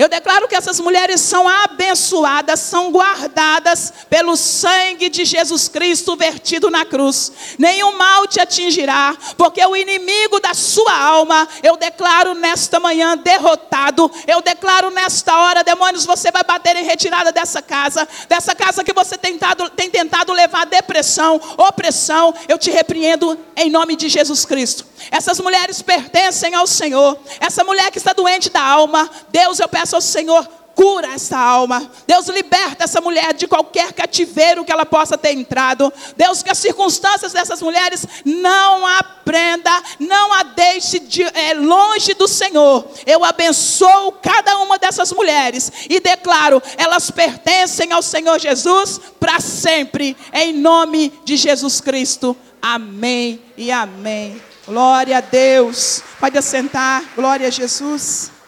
Eu 0.00 0.08
declaro 0.08 0.48
que 0.48 0.54
essas 0.54 0.80
mulheres 0.80 1.20
são 1.20 1.46
abençoadas, 1.46 2.58
são 2.60 2.90
guardadas 2.90 3.92
pelo 4.08 4.34
sangue 4.34 5.10
de 5.10 5.26
Jesus 5.26 5.68
Cristo 5.68 6.16
vertido 6.16 6.70
na 6.70 6.86
cruz. 6.86 7.30
Nenhum 7.58 7.98
mal 7.98 8.26
te 8.26 8.40
atingirá, 8.40 9.14
porque 9.36 9.62
o 9.62 9.76
inimigo 9.76 10.40
da 10.40 10.54
sua 10.54 10.98
alma, 10.98 11.46
eu 11.62 11.76
declaro 11.76 12.32
nesta 12.32 12.80
manhã 12.80 13.14
derrotado. 13.14 14.10
Eu 14.26 14.40
declaro 14.40 14.88
nesta 14.88 15.36
hora, 15.36 15.62
demônios, 15.62 16.06
você 16.06 16.32
vai 16.32 16.44
bater 16.44 16.76
em 16.76 16.84
retirada 16.84 17.30
dessa 17.30 17.60
casa, 17.60 18.08
dessa 18.26 18.54
casa 18.54 18.82
que 18.82 18.94
você 18.94 19.18
tentado, 19.18 19.68
tem 19.68 19.90
tentado 19.90 20.32
levar 20.32 20.64
depressão, 20.64 21.38
opressão. 21.58 22.34
Eu 22.48 22.56
te 22.56 22.70
repreendo 22.70 23.38
em 23.54 23.68
nome 23.68 23.96
de 23.96 24.08
Jesus 24.08 24.46
Cristo. 24.46 24.86
Essas 25.10 25.38
mulheres 25.40 25.82
pertencem 25.82 26.54
ao 26.54 26.66
Senhor. 26.66 27.18
Essa 27.38 27.62
mulher 27.64 27.90
que 27.90 27.98
está 27.98 28.14
doente 28.14 28.48
da 28.48 28.62
alma, 28.62 29.10
Deus, 29.28 29.60
eu 29.60 29.68
peço 29.68 29.89
peço 29.90 29.96
ao 29.96 30.00
Senhor, 30.00 30.48
cura 30.74 31.08
essa 31.08 31.36
alma. 31.36 31.90
Deus 32.06 32.28
liberta 32.28 32.84
essa 32.84 33.00
mulher 33.00 33.34
de 33.34 33.48
qualquer 33.48 33.92
cativeiro 33.92 34.64
que 34.64 34.70
ela 34.70 34.86
possa 34.86 35.18
ter 35.18 35.32
entrado. 35.32 35.92
Deus, 36.16 36.42
que 36.42 36.50
as 36.50 36.58
circunstâncias 36.58 37.32
dessas 37.32 37.60
mulheres 37.60 38.06
não 38.24 38.86
aprenda, 38.86 39.70
não 39.98 40.32
a 40.32 40.44
deixe 40.44 41.00
de, 41.00 41.22
é, 41.22 41.54
longe 41.54 42.14
do 42.14 42.28
Senhor. 42.28 42.88
Eu 43.04 43.24
abençoo 43.24 44.12
cada 44.22 44.58
uma 44.58 44.78
dessas 44.78 45.12
mulheres 45.12 45.72
e 45.88 45.98
declaro, 45.98 46.62
elas 46.76 47.10
pertencem 47.10 47.92
ao 47.92 48.02
Senhor 48.02 48.38
Jesus 48.38 49.00
para 49.18 49.40
sempre, 49.40 50.16
em 50.32 50.52
nome 50.52 51.12
de 51.24 51.36
Jesus 51.36 51.80
Cristo. 51.80 52.36
Amém 52.62 53.40
e 53.56 53.72
amém. 53.72 54.40
Glória 54.66 55.18
a 55.18 55.20
Deus. 55.20 56.02
Pode 56.20 56.38
assentar. 56.38 57.02
Glória 57.16 57.48
a 57.48 57.50
Jesus. 57.50 58.39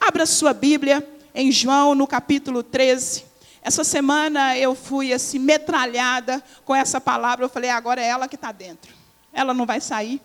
Abra 0.00 0.24
sua 0.24 0.54
Bíblia 0.54 1.06
em 1.34 1.52
João, 1.52 1.94
no 1.94 2.06
capítulo 2.06 2.62
13. 2.62 3.26
Essa 3.62 3.84
semana 3.84 4.56
eu 4.56 4.74
fui 4.74 5.12
assim, 5.12 5.38
metralhada 5.38 6.42
com 6.64 6.74
essa 6.74 6.98
palavra. 6.98 7.44
Eu 7.44 7.50
falei, 7.50 7.68
agora 7.68 8.00
é 8.00 8.06
ela 8.06 8.26
que 8.26 8.34
está 8.34 8.50
dentro. 8.50 8.94
Ela 9.30 9.52
não 9.52 9.66
vai 9.66 9.78
sair. 9.78 10.20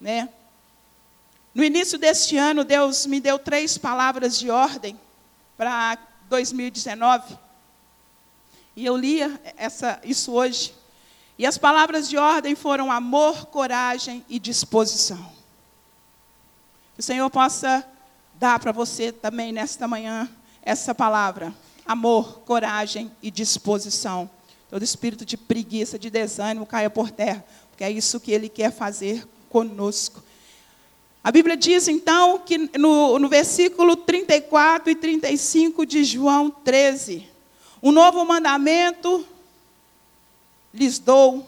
Né? 0.00 0.28
No 1.54 1.62
início 1.62 1.98
deste 1.98 2.36
ano, 2.36 2.64
Deus 2.64 3.06
me 3.06 3.20
deu 3.20 3.38
três 3.38 3.78
palavras 3.78 4.36
de 4.36 4.50
ordem 4.50 4.98
para 5.56 5.96
2019. 6.28 7.38
E 8.74 8.84
eu 8.84 8.96
li 8.96 9.20
essa, 9.56 10.00
isso 10.04 10.32
hoje. 10.32 10.74
E 11.38 11.46
as 11.46 11.56
palavras 11.56 12.08
de 12.08 12.18
ordem 12.18 12.56
foram 12.56 12.90
amor, 12.90 13.46
coragem 13.46 14.24
e 14.28 14.38
disposição. 14.38 15.32
Que 16.94 17.00
o 17.00 17.02
Senhor 17.02 17.30
possa 17.30 17.86
dar 18.38 18.58
para 18.58 18.72
você 18.72 19.12
também 19.12 19.52
nesta 19.52 19.88
manhã 19.88 20.28
essa 20.62 20.94
palavra: 20.94 21.54
amor, 21.86 22.40
coragem 22.40 23.10
e 23.22 23.30
disposição. 23.30 24.28
Todo 24.68 24.82
espírito 24.82 25.24
de 25.24 25.36
preguiça, 25.36 25.98
de 25.98 26.10
desânimo 26.10 26.66
caia 26.66 26.90
por 26.90 27.10
terra, 27.10 27.44
porque 27.70 27.84
é 27.84 27.90
isso 27.90 28.18
que 28.18 28.32
Ele 28.32 28.48
quer 28.48 28.72
fazer 28.72 29.26
conosco. 29.48 30.22
A 31.22 31.30
Bíblia 31.30 31.56
diz 31.56 31.88
então 31.88 32.38
que 32.38 32.70
no, 32.78 33.18
no 33.18 33.28
versículo 33.28 33.96
34 33.96 34.90
e 34.90 34.94
35 34.94 35.86
de 35.86 36.04
João 36.04 36.50
13: 36.50 37.28
Um 37.82 37.92
novo 37.92 38.24
mandamento 38.24 39.26
lhes 40.74 40.98
dou, 40.98 41.46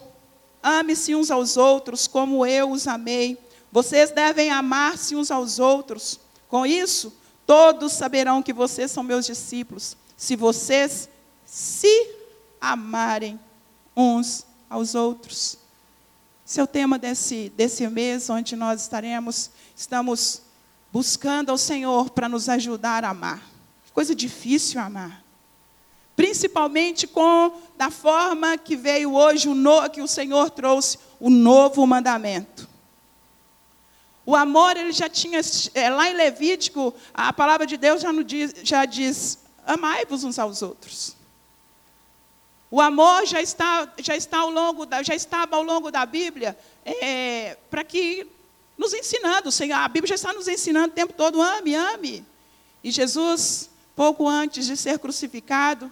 ame-se 0.63 1.15
uns 1.15 1.31
aos 1.31 1.57
outros 1.57 2.07
como 2.07 2.47
eu 2.47 2.71
os 2.71 2.87
amei. 2.87 3.37
Vocês 3.71 4.11
devem 4.11 4.51
amar-se 4.51 5.15
uns 5.15 5.31
aos 5.31 5.59
outros. 5.59 6.19
Com 6.49 6.65
isso, 6.65 7.13
todos 7.47 7.93
saberão 7.93 8.43
que 8.43 8.53
vocês 8.53 8.91
são 8.91 9.03
meus 9.03 9.27
discípulos, 9.27 9.97
se 10.17 10.35
vocês 10.35 11.09
se 11.45 12.11
amarem 12.61 13.39
uns 13.97 14.47
aos 14.69 14.95
outros. 14.95 15.59
Esse 16.47 16.61
é 16.61 16.63
o 16.63 16.67
tema 16.67 16.99
desse, 16.99 17.53
desse 17.57 17.87
mês, 17.89 18.29
onde 18.31 18.57
nós 18.57 18.83
estaremos, 18.83 19.51
estamos 19.77 20.43
buscando 20.93 21.51
ao 21.51 21.59
Senhor 21.59 22.11
para 22.11 22.29
nos 22.29 22.49
ajudar 22.49 23.05
a 23.05 23.11
amar. 23.11 23.43
Coisa 23.93 24.15
difícil 24.15 24.81
amar. 24.81 25.25
Principalmente 26.17 27.07
com 27.07 27.53
da 27.77 27.91
forma 27.91 28.59
que 28.59 28.77
veio 28.77 29.15
hoje 29.15 29.49
o 29.49 29.55
no, 29.55 29.89
que 29.91 30.01
o 30.01 30.09
Senhor 30.09 30.51
trouxe 30.51 30.99
o 31.21 31.31
novo 31.31 31.87
mandamento. 31.87 32.68
O 34.29 34.37
amor, 34.37 34.77
ele 34.77 34.93
já 34.93 35.09
tinha, 35.09 35.41
é, 35.73 35.89
lá 35.89 36.11
em 36.11 36.13
Levítico, 36.13 36.93
a 37.15 37.33
palavra 37.33 37.67
de 37.67 37.79
Deus 37.79 38.03
já, 38.03 38.13
diz, 38.23 38.53
já 38.63 38.85
diz: 38.85 39.39
amai-vos 39.67 40.23
uns 40.23 40.39
aos 40.39 40.61
outros. 40.61 41.17
O 42.71 42.79
amor 42.79 43.25
já 43.25 43.41
está, 43.41 43.91
já 43.97 44.15
está 44.15 44.41
ao 44.41 44.51
longo 44.51 44.85
da, 44.85 45.03
já 45.03 45.15
estava 45.15 45.57
ao 45.57 45.63
longo 45.63 45.91
da 45.91 46.05
Bíblia 46.05 46.59
é, 46.85 47.57
para 47.71 47.83
que 47.83 48.27
nos 48.77 48.93
ensinando, 48.93 49.49
a 49.75 49.89
Bíblia 49.89 50.09
já 50.09 50.17
está 50.17 50.35
nos 50.35 50.47
ensinando 50.47 50.89
o 50.89 50.95
tempo 50.95 51.15
todo, 51.15 51.41
ame, 51.41 51.75
ame. 51.75 52.23
E 52.85 52.91
Jesus, 52.91 53.71
pouco 53.97 54.29
antes 54.29 54.67
de 54.67 54.77
ser 54.77 54.99
crucificado, 54.99 55.91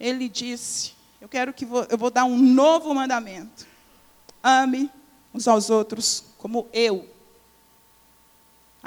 ele 0.00 0.26
disse: 0.26 0.94
Eu 1.20 1.28
quero 1.28 1.52
que 1.52 1.66
vou, 1.66 1.86
eu 1.90 1.98
vou 1.98 2.10
dar 2.10 2.24
um 2.24 2.38
novo 2.38 2.94
mandamento. 2.94 3.66
Ame 4.42 4.90
uns 5.34 5.46
aos 5.46 5.68
outros 5.68 6.24
como 6.38 6.66
eu 6.72 7.17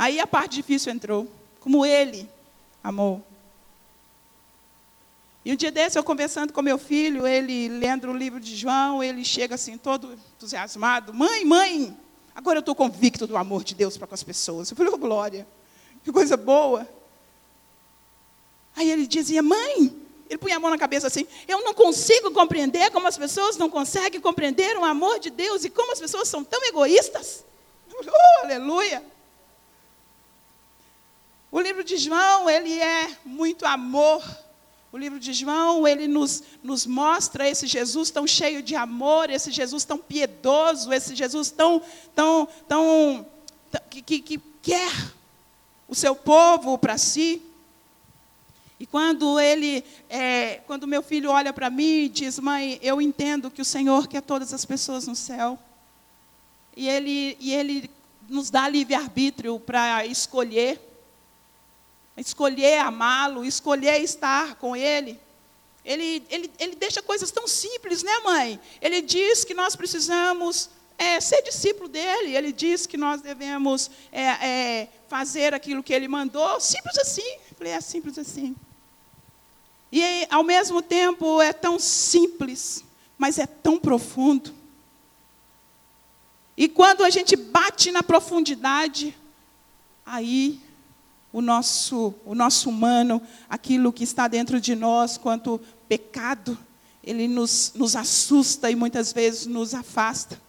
Aí 0.02 0.20
a 0.20 0.26
parte 0.26 0.56
difícil 0.56 0.92
entrou, 0.92 1.28
como 1.60 1.86
ele 1.86 2.28
amou. 2.84 3.24
E 5.46 5.54
um 5.54 5.56
dia 5.56 5.70
desse, 5.70 5.96
eu 5.96 6.04
conversando 6.04 6.52
com 6.52 6.60
meu 6.64 6.80
filho, 6.80 7.28
ele 7.28 7.68
lendo 7.68 8.10
o 8.10 8.18
livro 8.18 8.40
de 8.40 8.56
João, 8.56 9.04
ele 9.04 9.24
chega 9.24 9.54
assim, 9.54 9.78
todo 9.78 10.18
entusiasmado: 10.36 11.14
Mãe, 11.14 11.46
mãe, 11.46 11.96
agora 12.34 12.58
eu 12.58 12.62
estou 12.62 12.74
convicto 12.74 13.28
do 13.28 13.38
amor 13.38 13.64
de 13.64 13.76
Deus 13.76 13.96
para 13.96 14.08
com 14.08 14.16
as 14.16 14.24
pessoas. 14.24 14.72
Eu 14.72 14.76
falei: 14.76 14.92
oh, 14.92 14.98
Glória, 14.98 15.48
que 16.04 16.12
coisa 16.12 16.36
boa. 16.36 16.90
Aí 18.76 18.90
ele 18.90 19.06
dizia: 19.06 19.44
Mãe, 19.44 19.96
ele 20.28 20.40
punha 20.40 20.56
a 20.56 20.60
mão 20.60 20.72
na 20.72 20.80
cabeça 20.80 21.06
assim: 21.06 21.28
Eu 21.48 21.64
não 21.64 21.76
consigo 21.76 22.32
compreender 22.32 22.90
como 22.90 23.08
as 23.08 23.20
pessoas 23.20 23.56
não 23.56 23.70
conseguem 23.70 24.20
compreender 24.20 24.76
o 24.80 24.84
amor 24.84 25.20
de 25.20 25.30
Deus 25.30 25.64
e 25.64 25.70
como 25.70 25.92
as 25.92 26.00
pessoas 26.00 26.28
são 26.28 26.44
tão 26.44 26.66
egoístas. 26.66 27.46
Oh, 27.94 28.46
aleluia! 28.46 29.12
O 31.52 31.60
livro 31.60 31.84
de 31.84 31.98
João, 31.98 32.50
ele 32.50 32.80
é 32.80 33.18
muito 33.26 33.66
amor. 33.66 34.24
O 34.90 34.98
livro 34.98 35.20
de 35.20 35.34
João, 35.34 35.86
ele 35.86 36.08
nos, 36.08 36.42
nos 36.64 36.86
mostra 36.86 37.48
esse 37.48 37.68
Jesus 37.68 38.10
tão 38.10 38.26
cheio 38.26 38.64
de 38.64 38.74
amor, 38.74 39.30
esse 39.30 39.52
Jesus 39.52 39.84
tão 39.84 39.98
piedoso, 39.98 40.94
esse 40.94 41.14
Jesus 41.14 41.52
tão, 41.52 41.82
tão, 42.16 42.48
tão, 42.70 43.26
que, 43.90 44.02
que, 44.02 44.20
que 44.22 44.38
quer 44.62 44.92
o 45.90 45.96
seu 45.96 46.16
povo 46.16 46.78
para 46.78 46.98
si. 46.98 47.42
E 48.80 48.86
quando 48.86 49.38
ele, 49.38 49.84
é, 50.10 50.62
quando 50.66 50.88
meu 50.88 51.04
filho 51.04 51.32
olha 51.32 51.52
para 51.52 51.70
mim 51.70 52.06
e 52.06 52.10
diz, 52.10 52.40
mãe, 52.40 52.80
eu 52.82 53.02
entendo 53.02 53.52
que 53.52 53.62
o 53.62 53.66
Senhor 53.66 54.08
quer 54.08 54.22
todas 54.22 54.54
as 54.54 54.64
pessoas 54.64 55.06
no 55.06 55.16
céu. 55.16 55.60
E 56.78 56.88
ele, 56.88 57.36
e 57.42 57.54
ele 57.54 57.92
nos 58.30 58.50
dá 58.50 58.70
livre-arbítrio 58.70 59.60
para 59.60 60.06
escolher 60.06 60.91
escolher 62.18 62.80
amá-lo, 62.80 63.46
escolher 63.46 64.02
estar 64.02 64.56
com 64.56 64.76
ele. 64.76 65.20
Ele, 65.84 66.24
ele, 66.30 66.52
ele 66.60 66.76
deixa 66.76 67.02
coisas 67.02 67.32
tão 67.32 67.48
simples, 67.48 68.04
né, 68.04 68.20
mãe? 68.20 68.60
Ele 68.82 69.02
diz 69.02 69.44
que 69.44 69.54
nós 69.54 69.76
precisamos 69.76 70.70
é, 70.98 71.20
ser 71.20 71.42
discípulo 71.42 71.90
dele. 71.90 72.36
Ele 72.36 72.52
diz 72.52 72.86
que 72.86 72.98
nós 72.98 73.22
devemos 73.22 73.90
é, 74.12 74.22
é, 74.22 74.88
fazer 75.08 75.54
aquilo 75.54 75.82
que 75.82 75.94
ele 75.94 76.08
mandou. 76.08 76.60
Simples 76.60 76.98
assim. 77.00 77.28
Eu 77.50 77.58
falei, 77.58 77.74
é 77.74 77.82
simples 77.82 78.18
assim. 78.20 78.56
E 79.92 80.28
ao 80.30 80.44
mesmo 80.44 80.82
tempo 80.82 81.42
é 81.42 81.52
tão 81.52 81.80
simples, 81.80 82.84
mas 83.18 83.40
é 83.40 83.46
tão 83.46 83.78
profundo. 83.78 84.54
E 86.56 86.70
quando 86.70 87.04
a 87.04 87.10
gente 87.10 87.36
bate 87.36 87.92
na 87.92 88.04
profundidade, 88.04 89.18
aí 90.06 90.62
o 91.34 91.42
nosso, 91.42 92.14
o 92.26 92.36
nosso 92.36 92.70
humano, 92.70 93.22
aquilo 93.50 93.94
que 93.94 94.04
está 94.04 94.28
dentro 94.28 94.60
de 94.60 94.76
nós, 94.76 95.18
quanto 95.18 95.60
pecado, 95.88 96.58
ele 97.04 97.28
nos, 97.28 97.72
nos 97.76 97.96
assusta 97.96 98.70
e 98.70 98.76
muitas 98.76 99.14
vezes 99.14 99.46
nos 99.46 99.74
afasta. 99.74 100.40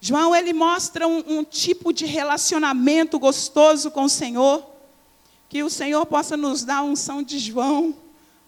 João, 0.00 0.34
ele 0.34 0.52
mostra 0.52 1.06
um, 1.08 1.38
um 1.38 1.44
tipo 1.44 1.92
de 1.92 2.06
relacionamento 2.06 3.18
gostoso 3.18 3.90
com 3.90 4.04
o 4.04 4.08
Senhor, 4.08 4.64
que 5.48 5.62
o 5.62 5.70
Senhor 5.70 6.06
possa 6.06 6.36
nos 6.36 6.64
dar 6.64 6.78
a 6.78 6.82
unção 6.82 7.22
de 7.22 7.38
João, 7.38 7.94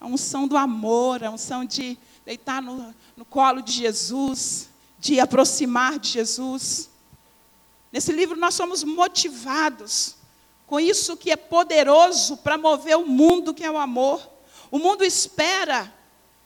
a 0.01 0.07
unção 0.07 0.47
do 0.47 0.57
amor, 0.57 1.25
a 1.25 1.31
unção 1.31 1.65
de 1.65 1.99
deitar 2.25 2.63
no, 2.63 2.95
no 3.17 3.25
colo 3.25 3.61
de 3.61 3.73
Jesus, 3.73 4.69
de 5.01 5.19
aproximar 5.19 5.99
de 5.99 6.11
Jesus. 6.11 6.89
Nesse 7.91 8.13
livro 8.13 8.37
nós 8.39 8.55
somos 8.55 8.85
motivados 8.85 10.18
com 10.69 10.79
isso 10.79 11.17
que 11.17 11.31
é 11.31 11.37
poderoso 11.37 12.37
para 12.37 12.59
mover 12.59 12.97
o 12.99 13.07
mundo, 13.07 13.55
que 13.55 13.65
é 13.65 13.71
o 13.71 13.79
amor. 13.79 14.21
O 14.71 14.79
mundo 14.79 15.03
espera 15.03 15.93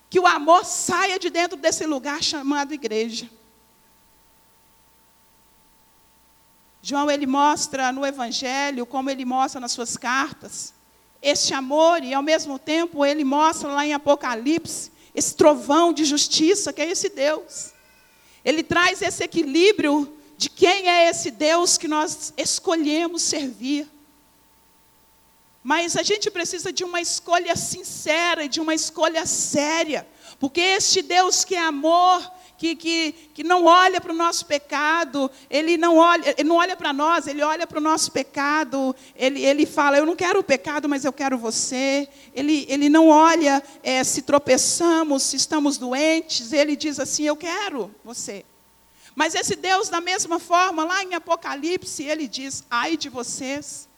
que 0.08 0.20
o 0.20 0.26
amor 0.26 0.64
saia 0.64 1.18
de 1.18 1.28
dentro 1.28 1.56
desse 1.56 1.84
lugar 1.84 2.22
chamado 2.22 2.72
igreja. 2.72 3.28
João 6.80 7.10
ele 7.10 7.26
mostra 7.26 7.90
no 7.90 8.06
evangelho, 8.06 8.86
como 8.86 9.10
ele 9.10 9.24
mostra 9.24 9.60
nas 9.60 9.72
suas 9.72 9.96
cartas, 9.96 10.72
este 11.20 11.52
amor 11.52 12.02
e 12.02 12.14
ao 12.14 12.22
mesmo 12.22 12.58
tempo 12.58 13.04
ele 13.04 13.24
mostra 13.24 13.70
lá 13.70 13.86
em 13.86 13.94
Apocalipse 13.94 14.90
esse 15.14 15.34
trovão 15.34 15.92
de 15.92 16.04
justiça 16.04 16.72
que 16.72 16.80
é 16.80 16.90
esse 16.90 17.08
Deus. 17.08 17.72
Ele 18.44 18.62
traz 18.62 19.02
esse 19.02 19.22
equilíbrio 19.22 20.16
de 20.36 20.48
quem 20.48 20.88
é 20.88 21.08
esse 21.08 21.30
Deus 21.30 21.76
que 21.76 21.86
nós 21.86 22.32
escolhemos 22.36 23.22
servir. 23.22 23.88
Mas 25.62 25.96
a 25.96 26.02
gente 26.02 26.30
precisa 26.30 26.72
de 26.72 26.82
uma 26.82 27.00
escolha 27.00 27.54
sincera, 27.54 28.48
de 28.48 28.60
uma 28.60 28.74
escolha 28.74 29.24
séria, 29.26 30.06
porque 30.40 30.60
este 30.60 31.02
Deus 31.02 31.44
que 31.44 31.54
é 31.54 31.60
amor, 31.60 32.20
que, 32.58 32.74
que, 32.74 33.12
que 33.32 33.44
não 33.44 33.64
olha 33.64 34.00
para 34.00 34.12
o 34.12 34.16
nosso 34.16 34.44
pecado, 34.46 35.30
ele 35.48 35.76
não 35.76 35.98
olha, 35.98 36.34
ele 36.36 36.48
não 36.48 36.56
olha 36.56 36.76
para 36.76 36.92
nós, 36.92 37.28
ele 37.28 37.42
olha 37.42 37.64
para 37.64 37.78
o 37.78 37.80
nosso 37.80 38.10
pecado, 38.10 38.94
ele, 39.14 39.44
ele 39.44 39.64
fala, 39.64 39.98
eu 39.98 40.06
não 40.06 40.16
quero 40.16 40.40
o 40.40 40.44
pecado, 40.44 40.88
mas 40.88 41.04
eu 41.04 41.12
quero 41.12 41.38
você. 41.38 42.08
Ele, 42.34 42.66
ele 42.68 42.88
não 42.88 43.08
olha 43.08 43.62
é, 43.84 44.02
se 44.02 44.22
tropeçamos, 44.22 45.22
se 45.22 45.36
estamos 45.36 45.78
doentes, 45.78 46.52
ele 46.52 46.74
diz 46.74 46.98
assim, 46.98 47.24
eu 47.24 47.36
quero 47.36 47.94
você. 48.04 48.44
Mas 49.14 49.34
esse 49.36 49.54
Deus, 49.54 49.88
da 49.88 50.00
mesma 50.00 50.38
forma, 50.38 50.84
lá 50.84 51.04
em 51.04 51.14
Apocalipse, 51.14 52.02
ele 52.02 52.26
diz, 52.26 52.64
ai 52.70 52.96
de 52.96 53.08
vocês 53.08 53.88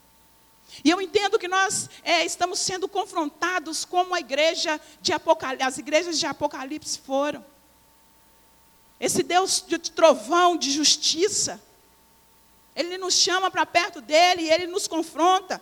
e 0.83 0.91
eu 0.91 1.01
entendo 1.01 1.39
que 1.39 1.47
nós 1.47 1.89
é, 2.03 2.25
estamos 2.25 2.59
sendo 2.59 2.89
confrontados 2.89 3.85
como 3.85 4.15
a 4.15 4.21
igreja 4.21 4.81
de 5.01 5.13
Apocalipse, 5.13 5.67
as 5.67 5.79
igrejas 5.79 6.19
de 6.19 6.27
Apocalipse 6.27 6.99
foram. 6.99 7.45
Esse 8.99 9.23
Deus 9.23 9.63
de 9.67 9.79
trovão, 9.79 10.57
de 10.57 10.71
justiça, 10.71 11.63
Ele 12.75 12.97
nos 12.97 13.15
chama 13.15 13.51
para 13.51 13.67
perto 13.67 14.01
dele 14.01 14.43
e 14.43 14.51
Ele 14.51 14.67
nos 14.67 14.89
confronta. 14.89 15.61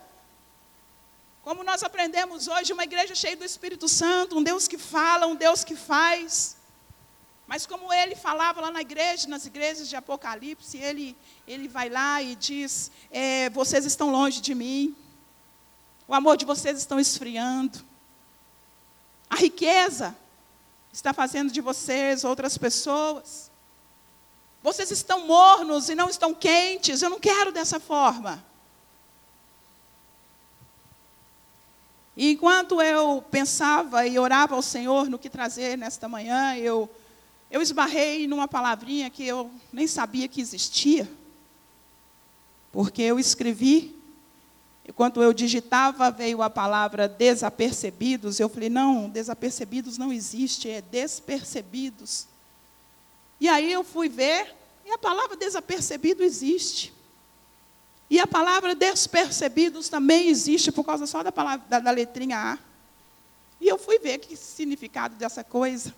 Como 1.42 1.64
nós 1.64 1.82
aprendemos 1.82 2.46
hoje, 2.46 2.72
uma 2.72 2.84
igreja 2.84 3.16
cheia 3.16 3.36
do 3.36 3.44
Espírito 3.44 3.88
Santo, 3.88 4.38
um 4.38 4.42
Deus 4.42 4.68
que 4.68 4.78
fala, 4.78 5.26
um 5.26 5.34
Deus 5.34 5.64
que 5.64 5.74
faz. 5.74 6.56
Mas 7.48 7.66
como 7.66 7.92
ele 7.92 8.14
falava 8.14 8.60
lá 8.60 8.70
na 8.70 8.80
igreja, 8.80 9.28
nas 9.28 9.44
igrejas 9.44 9.88
de 9.88 9.96
Apocalipse, 9.96 10.78
ele, 10.78 11.16
ele 11.46 11.66
vai 11.66 11.88
lá 11.88 12.22
e 12.22 12.36
diz: 12.36 12.90
é, 13.10 13.50
Vocês 13.50 13.84
estão 13.84 14.10
longe 14.10 14.40
de 14.40 14.54
mim, 14.54 14.96
o 16.06 16.14
amor 16.14 16.36
de 16.36 16.44
vocês 16.44 16.78
estão 16.78 16.98
esfriando. 16.98 17.78
A 19.28 19.36
riqueza 19.36 20.14
está 20.92 21.12
fazendo 21.12 21.50
de 21.50 21.60
vocês 21.60 22.24
outras 22.24 22.58
pessoas. 22.58 23.50
Vocês 24.62 24.90
estão 24.90 25.26
mornos 25.26 25.88
e 25.88 25.94
não 25.94 26.08
estão 26.08 26.34
quentes. 26.34 27.02
Eu 27.02 27.10
não 27.10 27.18
quero 27.18 27.50
dessa 27.50 27.80
forma. 27.80 28.44
E 32.16 32.32
enquanto 32.32 32.80
eu 32.82 33.24
pensava 33.30 34.06
e 34.06 34.18
orava 34.18 34.54
ao 34.54 34.62
Senhor 34.62 35.08
no 35.08 35.18
que 35.18 35.30
trazer 35.30 35.78
nesta 35.78 36.08
manhã, 36.08 36.54
eu, 36.56 36.88
eu 37.50 37.62
esbarrei 37.62 38.28
numa 38.28 38.46
palavrinha 38.46 39.08
que 39.08 39.26
eu 39.26 39.50
nem 39.72 39.86
sabia 39.86 40.28
que 40.28 40.40
existia. 40.40 41.10
Porque 42.70 43.02
eu 43.02 43.18
escrevi 43.18 43.96
Enquanto 44.88 45.22
eu 45.22 45.32
digitava, 45.32 46.10
veio 46.10 46.42
a 46.42 46.50
palavra 46.50 47.08
desapercebidos. 47.08 48.40
Eu 48.40 48.48
falei, 48.48 48.68
não, 48.68 49.08
desapercebidos 49.08 49.96
não 49.96 50.12
existe, 50.12 50.68
é 50.68 50.82
despercebidos. 50.82 52.26
E 53.40 53.48
aí 53.48 53.72
eu 53.72 53.84
fui 53.84 54.08
ver, 54.08 54.54
e 54.84 54.90
a 54.90 54.98
palavra 54.98 55.36
desapercebido 55.36 56.22
existe. 56.22 56.92
E 58.10 58.18
a 58.18 58.26
palavra 58.26 58.74
despercebidos 58.74 59.88
também 59.88 60.28
existe, 60.28 60.70
por 60.70 60.84
causa 60.84 61.06
só 61.06 61.22
da, 61.22 61.32
palavra, 61.32 61.64
da, 61.68 61.78
da 61.78 61.90
letrinha 61.90 62.38
A. 62.38 62.58
E 63.60 63.68
eu 63.68 63.78
fui 63.78 63.98
ver 63.98 64.18
que 64.18 64.36
significado 64.36 65.14
dessa 65.14 65.42
coisa. 65.42 65.94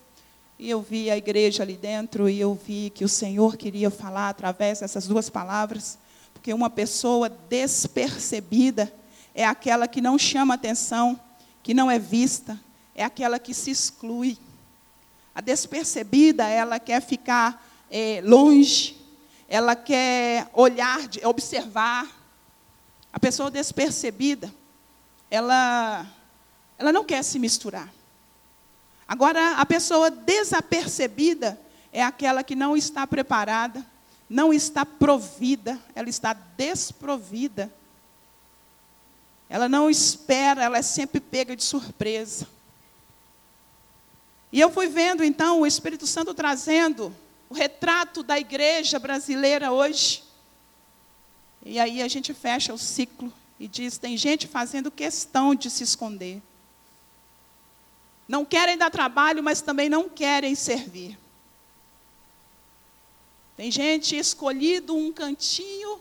E 0.59 0.71
eu 0.71 0.81
vi 0.81 1.11
a 1.11 1.17
igreja 1.17 1.63
ali 1.63 1.77
dentro, 1.77 2.29
e 2.29 2.39
eu 2.39 2.55
vi 2.55 2.91
que 2.91 3.05
o 3.05 3.09
Senhor 3.09 3.57
queria 3.57 3.91
falar 3.91 4.29
através 4.29 4.81
dessas 4.81 5.09
duas 5.09 5.29
palavras. 5.29 5.99
Porque 6.35 6.53
uma 6.53 6.69
pessoa 6.69 7.31
despercebida 7.31 8.93
é 9.35 9.47
aquela 9.47 9.89
que 9.89 10.03
não 10.03 10.19
chama 10.19 10.55
atenção, 10.55 11.19
que 11.63 11.73
não 11.73 11.91
é 11.91 11.99
vista, 11.99 12.61
é 12.95 13.03
aquela 13.03 13.39
que 13.39 13.55
se 13.55 13.71
exclui. 13.71 14.37
A 15.35 15.41
despercebida, 15.41 16.47
ela 16.47 16.79
quer 16.79 17.01
ficar 17.01 17.67
é, 17.91 18.21
longe, 18.23 18.97
ela 19.49 19.75
quer 19.75 20.49
olhar, 20.53 21.01
observar. 21.25 22.07
A 23.13 23.19
pessoa 23.19 23.51
despercebida, 23.51 24.53
ela, 25.31 26.07
ela 26.79 26.93
não 26.93 27.05
quer 27.05 27.23
se 27.23 27.39
misturar. 27.39 27.93
Agora, 29.07 29.57
a 29.57 29.67
pessoa 29.67 30.11
desapercebida 30.11 31.61
é 31.93 32.03
aquela 32.03 32.43
que 32.43 32.57
não 32.57 32.77
está 32.77 33.07
preparada, 33.07 33.85
não 34.29 34.53
está 34.53 34.85
provida, 34.87 35.81
ela 35.95 36.09
está 36.09 36.33
desprovida. 36.33 37.73
Ela 39.49 39.69
não 39.69 39.91
espera, 39.91 40.65
ela 40.65 40.79
é 40.79 40.83
sempre 40.83 41.21
pega 41.21 41.55
de 41.55 41.63
surpresa. 41.63 42.49
E 44.51 44.61
eu 44.61 44.71
fui 44.71 44.89
vendo 44.89 45.23
então 45.23 45.61
o 45.61 45.67
Espírito 45.67 46.07
Santo 46.07 46.33
trazendo 46.33 47.15
o 47.49 47.55
retrato 47.55 48.23
da 48.23 48.39
igreja 48.39 48.99
brasileira 48.99 49.73
hoje. 49.73 50.23
E 51.65 51.79
aí 51.79 52.03
a 52.03 52.09
gente 52.09 52.33
fecha 52.33 52.73
o 52.73 52.79
ciclo 52.79 53.33
e 53.59 53.69
diz: 53.69 53.99
tem 53.99 54.17
gente 54.17 54.47
fazendo 54.47 54.91
questão 54.91 55.55
de 55.55 55.71
se 55.71 55.83
esconder. 55.83 56.43
Não 58.27 58.45
querem 58.45 58.79
dar 58.79 58.91
trabalho, 58.91 59.43
mas 59.43 59.61
também 59.61 59.89
não 59.89 60.09
querem 60.09 60.55
servir. 60.55 61.19
Tem 63.57 63.71
gente 63.71 64.17
escolhido 64.17 64.97
um 64.97 65.13
cantinho, 65.13 66.01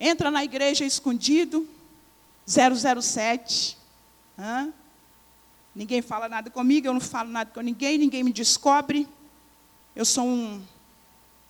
entra 0.00 0.30
na 0.30 0.42
igreja 0.42 0.84
escondido, 0.84 1.68
007. 2.46 3.78
Hã? 4.36 4.72
Ninguém 5.74 6.02
fala 6.02 6.28
nada 6.28 6.50
comigo, 6.50 6.86
eu 6.86 6.92
não 6.92 7.00
falo 7.00 7.30
nada 7.30 7.50
com 7.52 7.60
ninguém, 7.60 7.96
ninguém 7.98 8.24
me 8.24 8.32
descobre. 8.32 9.08
Eu 9.94 10.04
sou 10.04 10.24
um, 10.24 10.62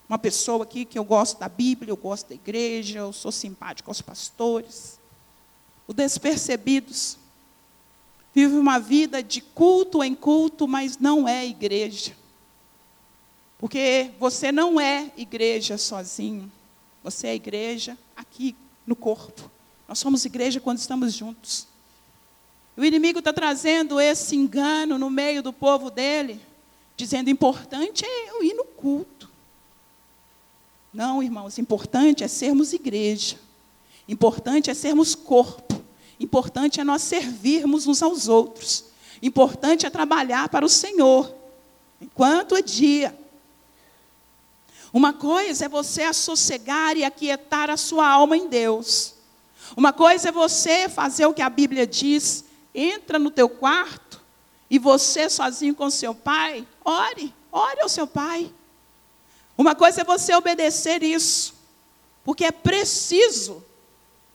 uma 0.08 0.18
pessoa 0.18 0.64
aqui 0.64 0.84
que 0.84 0.98
eu 0.98 1.04
gosto 1.04 1.38
da 1.38 1.48
Bíblia, 1.48 1.90
eu 1.90 1.96
gosto 1.96 2.28
da 2.28 2.34
igreja, 2.34 2.98
eu 2.98 3.12
sou 3.12 3.32
simpático 3.32 3.90
aos 3.90 4.02
pastores. 4.02 5.00
Os 5.88 5.94
despercebidos 5.94 7.16
vive 8.34 8.54
uma 8.54 8.78
vida 8.78 9.22
de 9.22 9.40
culto 9.40 10.04
em 10.04 10.14
culto, 10.14 10.68
mas 10.68 10.98
não 10.98 11.26
é 11.26 11.46
igreja. 11.46 12.14
Porque 13.62 14.10
você 14.18 14.50
não 14.50 14.80
é 14.80 15.12
igreja 15.16 15.78
sozinho. 15.78 16.50
Você 17.04 17.28
é 17.28 17.34
igreja 17.36 17.96
aqui 18.16 18.56
no 18.84 18.96
corpo. 18.96 19.48
Nós 19.86 20.00
somos 20.00 20.24
igreja 20.24 20.58
quando 20.58 20.78
estamos 20.78 21.14
juntos. 21.14 21.68
O 22.76 22.84
inimigo 22.84 23.20
está 23.20 23.32
trazendo 23.32 24.00
esse 24.00 24.34
engano 24.34 24.98
no 24.98 25.08
meio 25.08 25.44
do 25.44 25.52
povo 25.52 25.92
dele, 25.92 26.40
dizendo: 26.96 27.30
importante 27.30 28.04
é 28.04 28.30
eu 28.30 28.42
ir 28.42 28.52
no 28.54 28.64
culto. 28.64 29.30
Não, 30.92 31.22
irmãos, 31.22 31.56
importante 31.56 32.24
é 32.24 32.28
sermos 32.28 32.72
igreja. 32.72 33.38
Importante 34.08 34.72
é 34.72 34.74
sermos 34.74 35.14
corpo. 35.14 35.80
Importante 36.18 36.80
é 36.80 36.84
nós 36.84 37.02
servirmos 37.02 37.86
uns 37.86 38.02
aos 38.02 38.26
outros. 38.26 38.86
Importante 39.22 39.86
é 39.86 39.90
trabalhar 39.90 40.48
para 40.48 40.66
o 40.66 40.68
Senhor, 40.68 41.32
enquanto 42.00 42.56
é 42.56 42.60
dia. 42.60 43.21
Uma 44.92 45.12
coisa 45.12 45.66
é 45.66 45.68
você 45.68 46.02
assossegar 46.02 46.96
e 46.96 47.04
aquietar 47.04 47.68
a 47.68 47.76
sua 47.76 48.08
alma 48.08 48.36
em 48.36 48.48
Deus. 48.48 49.14
Uma 49.76 49.92
coisa 49.92 50.28
é 50.28 50.32
você 50.32 50.88
fazer 50.88 51.26
o 51.26 51.34
que 51.34 51.42
a 51.42 51.50
Bíblia 51.50 51.86
diz, 51.86 52.44
entra 52.74 53.18
no 53.18 53.30
teu 53.30 53.48
quarto 53.48 54.20
e 54.70 54.78
você 54.78 55.28
sozinho 55.28 55.74
com 55.74 55.90
seu 55.90 56.14
pai, 56.14 56.66
ore, 56.84 57.34
ore 57.50 57.80
ao 57.80 57.88
seu 57.88 58.06
pai. 58.06 58.52
Uma 59.56 59.74
coisa 59.74 60.00
é 60.00 60.04
você 60.04 60.34
obedecer 60.34 61.02
isso, 61.02 61.54
porque 62.24 62.44
é 62.44 62.50
preciso 62.50 63.64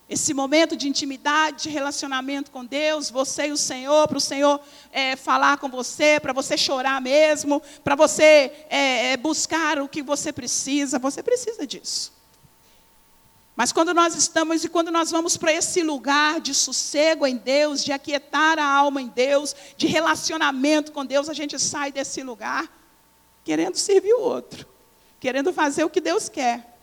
esse 0.10 0.34
momento 0.34 0.76
de 0.76 0.88
intimidade, 0.88 1.64
de 1.64 1.70
relacionamento 1.70 2.50
com 2.50 2.64
Deus, 2.64 3.10
você 3.10 3.48
e 3.48 3.52
o 3.52 3.58
Senhor, 3.58 4.08
para 4.08 4.18
o 4.18 4.22
Senhor 4.22 4.60
é, 4.92 5.16
falar 5.16 5.58
com 5.58 5.70
você, 5.70 6.20
para 6.20 6.32
você 6.32 6.58
chorar 6.58 7.02
mesmo, 7.02 7.62
para 7.84 7.96
você 7.96 8.52
é, 8.70 9.12
é, 9.12 9.18
buscar 9.18 9.80
o 9.80 9.88
que 9.88 10.02
você 10.02 10.32
precisa, 10.32 10.98
você 10.98 11.22
precisa 11.22 11.68
disso. 11.68 12.14
Mas 13.54 13.72
quando 13.72 13.94
nós 13.94 14.16
estamos 14.16 14.64
e 14.64 14.70
quando 14.70 14.92
nós 14.92 15.12
vamos 15.12 15.36
para 15.36 15.52
esse 15.52 15.82
lugar 15.82 16.40
de 16.40 16.54
sossego 16.54 17.26
em 17.26 17.36
Deus, 17.36 17.84
de 17.84 17.92
aquietar 17.92 18.60
a 18.60 18.66
alma 18.66 19.02
em 19.02 19.08
Deus, 19.08 19.56
de 19.76 19.88
relacionamento 19.88 20.92
com 20.92 21.04
Deus, 21.04 21.28
a 21.28 21.34
gente 21.34 21.58
sai 21.60 21.92
desse 21.92 22.22
lugar 22.22 22.72
querendo 23.44 23.76
servir 23.76 24.14
o 24.14 24.22
outro, 24.22 24.68
querendo 25.20 25.52
fazer 25.52 25.84
o 25.84 25.90
que 25.90 26.00
Deus 26.00 26.30
quer. 26.30 26.77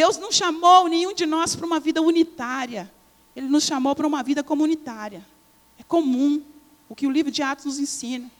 Deus 0.00 0.16
não 0.16 0.32
chamou 0.32 0.88
nenhum 0.88 1.12
de 1.12 1.26
nós 1.26 1.54
para 1.54 1.66
uma 1.66 1.78
vida 1.78 2.00
unitária. 2.00 2.90
Ele 3.36 3.48
nos 3.48 3.64
chamou 3.64 3.94
para 3.94 4.06
uma 4.06 4.22
vida 4.22 4.42
comunitária. 4.42 5.22
É 5.78 5.82
comum 5.82 6.42
o 6.88 6.96
que 6.96 7.06
o 7.06 7.10
livro 7.10 7.30
de 7.30 7.42
Atos 7.42 7.66
nos 7.66 7.78
ensina. 7.78 8.30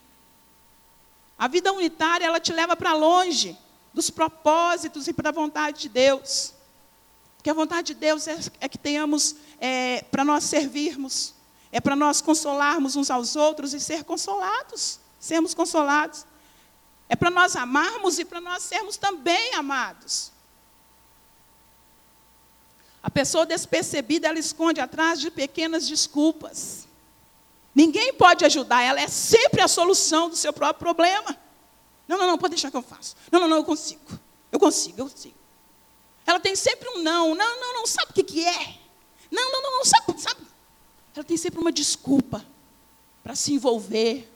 A 1.37 1.47
vida 1.47 1.71
unitária, 1.71 2.25
ela 2.25 2.39
te 2.39 2.51
leva 2.51 2.75
para 2.75 2.95
longe 2.95 3.55
dos 3.93 4.09
propósitos 4.09 5.07
e 5.07 5.13
para 5.13 5.29
a 5.29 5.31
vontade 5.31 5.81
de 5.81 5.89
Deus. 5.89 6.51
Porque 7.37 7.51
a 7.51 7.53
vontade 7.53 7.93
de 7.93 7.99
Deus 7.99 8.27
é, 8.27 8.39
é 8.59 8.67
que 8.67 8.79
tenhamos, 8.79 9.35
é, 9.59 10.01
para 10.09 10.25
nós 10.25 10.45
servirmos, 10.45 11.35
é 11.71 11.79
para 11.79 11.95
nós 11.95 12.21
consolarmos 12.21 12.95
uns 12.95 13.11
aos 13.11 13.35
outros 13.35 13.71
e 13.75 13.79
ser 13.79 14.03
consolados, 14.03 14.99
sermos 15.19 15.53
consolados. 15.53 16.25
É 17.07 17.15
para 17.15 17.29
nós 17.29 17.55
amarmos 17.55 18.17
e 18.17 18.25
para 18.25 18.41
nós 18.41 18.63
sermos 18.63 18.97
também 18.97 19.53
amados. 19.53 20.31
A 23.03 23.09
pessoa 23.09 23.45
despercebida, 23.45 24.27
ela 24.27 24.37
esconde 24.37 24.79
atrás 24.79 25.19
de 25.19 25.31
pequenas 25.31 25.87
desculpas. 25.87 26.87
Ninguém 27.73 28.13
pode 28.13 28.45
ajudar, 28.45 28.83
ela 28.83 28.99
é 28.99 29.07
sempre 29.07 29.61
a 29.61 29.67
solução 29.67 30.29
do 30.29 30.35
seu 30.35 30.53
próprio 30.53 30.79
problema. 30.79 31.37
Não, 32.07 32.17
não, 32.17 32.27
não, 32.27 32.37
pode 32.37 32.55
deixar 32.55 32.69
que 32.69 32.77
eu 32.77 32.81
faço. 32.81 33.15
Não, 33.31 33.39
não, 33.39 33.47
não, 33.47 33.57
eu 33.57 33.63
consigo. 33.63 34.01
Eu 34.51 34.59
consigo, 34.59 34.99
eu 34.99 35.09
consigo. 35.09 35.35
Ela 36.25 36.39
tem 36.39 36.55
sempre 36.55 36.87
um 36.89 37.01
não. 37.01 37.33
Não, 37.33 37.59
não, 37.59 37.73
não, 37.75 37.87
sabe 37.87 38.11
o 38.11 38.13
que, 38.13 38.23
que 38.23 38.45
é? 38.45 38.77
Não, 39.31 39.51
não, 39.51 39.61
não, 39.61 39.71
não, 39.77 39.85
sabe, 39.85 40.21
sabe. 40.21 40.41
Ela 41.15 41.23
tem 41.23 41.37
sempre 41.37 41.59
uma 41.59 41.71
desculpa 41.71 42.45
para 43.23 43.33
se 43.35 43.53
envolver. 43.53 44.29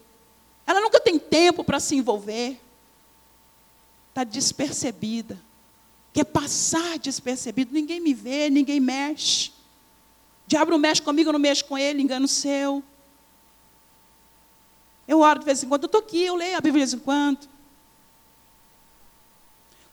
Ela 0.66 0.80
nunca 0.80 1.00
tem 1.00 1.20
tempo 1.20 1.64
para 1.64 1.80
se 1.80 1.96
envolver. 1.96 2.60
Está 4.10 4.24
despercebida 4.24 5.38
quer 6.16 6.24
passar 6.24 6.98
despercebido. 6.98 7.74
Ninguém 7.74 8.00
me 8.00 8.14
vê, 8.14 8.50
ninguém 8.50 8.80
mexe. 8.80 9.50
O 9.50 10.48
diabo 10.48 10.72
não 10.72 10.78
mexe 10.78 11.02
comigo, 11.02 11.28
eu 11.28 11.34
não 11.34 11.40
mexo 11.40 11.66
com 11.66 11.78
ele, 11.78 12.02
engano 12.02 12.26
seu. 12.26 12.82
Eu 15.06 15.20
oro 15.20 15.40
de 15.40 15.46
vez 15.46 15.62
em 15.62 15.68
quando, 15.68 15.84
eu 15.84 15.88
estou 15.88 16.00
aqui, 16.00 16.24
eu 16.24 16.38
leio 16.38 16.58
a 16.58 16.62
Bíblia 16.62 16.86
de 16.86 16.92
vez 16.92 17.02
em 17.02 17.04
quando. 17.04 17.50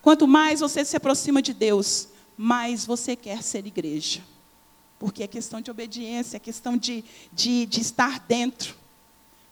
Quanto 0.00 0.28
mais 0.28 0.61
você 0.61 0.85
se 0.85 0.96
aproxima 0.96 1.42
de 1.42 1.52
Deus, 1.52 2.08
mais 2.37 2.87
você 2.87 3.16
quer 3.16 3.42
ser 3.42 3.66
igreja. 3.66 4.22
Porque 5.00 5.24
é 5.24 5.26
questão 5.26 5.61
de 5.61 5.72
obediência, 5.72 6.37
é 6.37 6.40
questão 6.40 6.76
de, 6.76 7.04
de, 7.32 7.66
de 7.66 7.80
estar 7.80 8.20
dentro. 8.20 8.76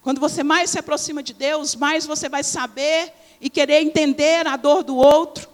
Quando 0.01 0.21
você 0.21 0.41
mais 0.41 0.69
se 0.69 0.79
aproxima 0.79 1.21
de 1.21 1.33
Deus, 1.33 1.75
mais 1.75 2.05
você 2.05 2.29
vai 2.29 2.45
saber 2.45 3.11
e 3.41 3.49
querer 3.49 3.81
entender 3.81 4.47
a 4.47 4.55
dor 4.55 4.83
do 4.83 4.95
outro. 4.95 5.50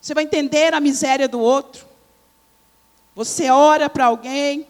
Você 0.00 0.14
vai 0.14 0.24
entender 0.24 0.72
a 0.72 0.80
miséria 0.80 1.28
do 1.28 1.38
outro. 1.38 1.86
Você 3.14 3.50
ora 3.50 3.90
para 3.90 4.06
alguém, 4.06 4.66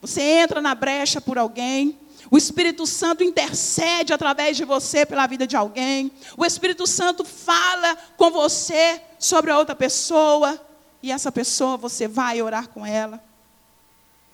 você 0.00 0.22
entra 0.22 0.60
na 0.60 0.74
brecha 0.74 1.20
por 1.20 1.36
alguém. 1.36 1.98
O 2.30 2.38
Espírito 2.38 2.86
Santo 2.86 3.24
intercede 3.24 4.12
através 4.12 4.56
de 4.56 4.64
você 4.64 5.04
pela 5.04 5.26
vida 5.26 5.46
de 5.46 5.56
alguém. 5.56 6.10
O 6.36 6.46
Espírito 6.46 6.86
Santo 6.86 7.24
fala 7.24 7.96
com 8.16 8.30
você 8.30 9.02
sobre 9.18 9.50
a 9.50 9.58
outra 9.58 9.74
pessoa. 9.74 10.58
E 11.02 11.10
essa 11.10 11.32
pessoa 11.32 11.76
você 11.76 12.06
vai 12.06 12.40
orar 12.40 12.68
com 12.68 12.86
ela. 12.86 13.22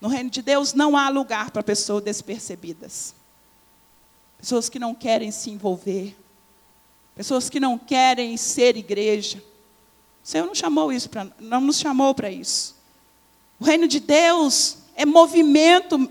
No 0.01 0.09
reino 0.09 0.29
de 0.29 0.43
Deus 0.43 0.75
não 0.75 0.97
há 0.97 1.09
lugar 1.09 1.51
para 1.51 1.63
pessoas 1.63 2.05
despercebidas. 2.05 3.15
Pessoas 4.39 4.69
que 4.69 4.79
não 4.79 4.95
querem 4.95 5.31
se 5.31 5.51
envolver. 5.51 6.15
Pessoas 7.15 7.49
que 7.49 7.59
não 7.59 7.79
querem 7.79 8.37
ser 8.37 8.77
igreja. 8.77 9.43
O 10.27 10.29
Senhor 10.29 10.45
não 10.45 10.57
chamou 10.57 10.93
isso 10.93 11.09
para, 11.09 11.29
não 11.39 11.61
nos 11.61 11.79
chamou 11.79 12.13
para 12.13 12.29
isso. 12.29 12.75
O 13.61 13.65
reino 13.65 13.87
de 13.87 14.01
Deus 14.01 14.79
é 14.97 15.07
movimento, 15.07 16.11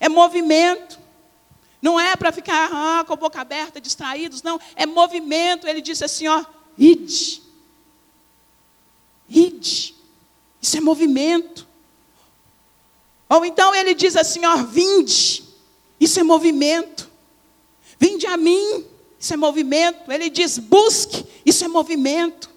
é 0.00 0.08
movimento. 0.08 0.98
Não 1.82 2.00
é 2.00 2.16
para 2.16 2.32
ficar 2.32 2.70
ah, 2.72 3.04
com 3.04 3.12
a 3.12 3.16
boca 3.16 3.38
aberta, 3.38 3.82
distraídos, 3.82 4.42
não. 4.42 4.58
É 4.74 4.86
movimento. 4.86 5.68
Ele 5.68 5.82
disse 5.82 6.02
assim, 6.02 6.26
ó, 6.26 6.42
ide. 6.78 7.42
Ide. 9.28 9.94
Isso 10.62 10.78
é 10.78 10.80
movimento. 10.80 11.68
Ou 13.28 13.44
então 13.44 13.74
ele 13.74 13.92
diz 13.92 14.16
assim, 14.16 14.46
ó, 14.46 14.56
vinde. 14.56 15.44
Isso 16.00 16.18
é 16.18 16.22
movimento. 16.22 17.10
Vinde 17.98 18.26
a 18.26 18.38
mim. 18.38 18.86
Isso 19.20 19.34
é 19.34 19.36
movimento. 19.36 20.10
Ele 20.10 20.30
diz, 20.30 20.56
busque. 20.56 21.26
Isso 21.44 21.62
é 21.62 21.68
movimento. 21.68 22.56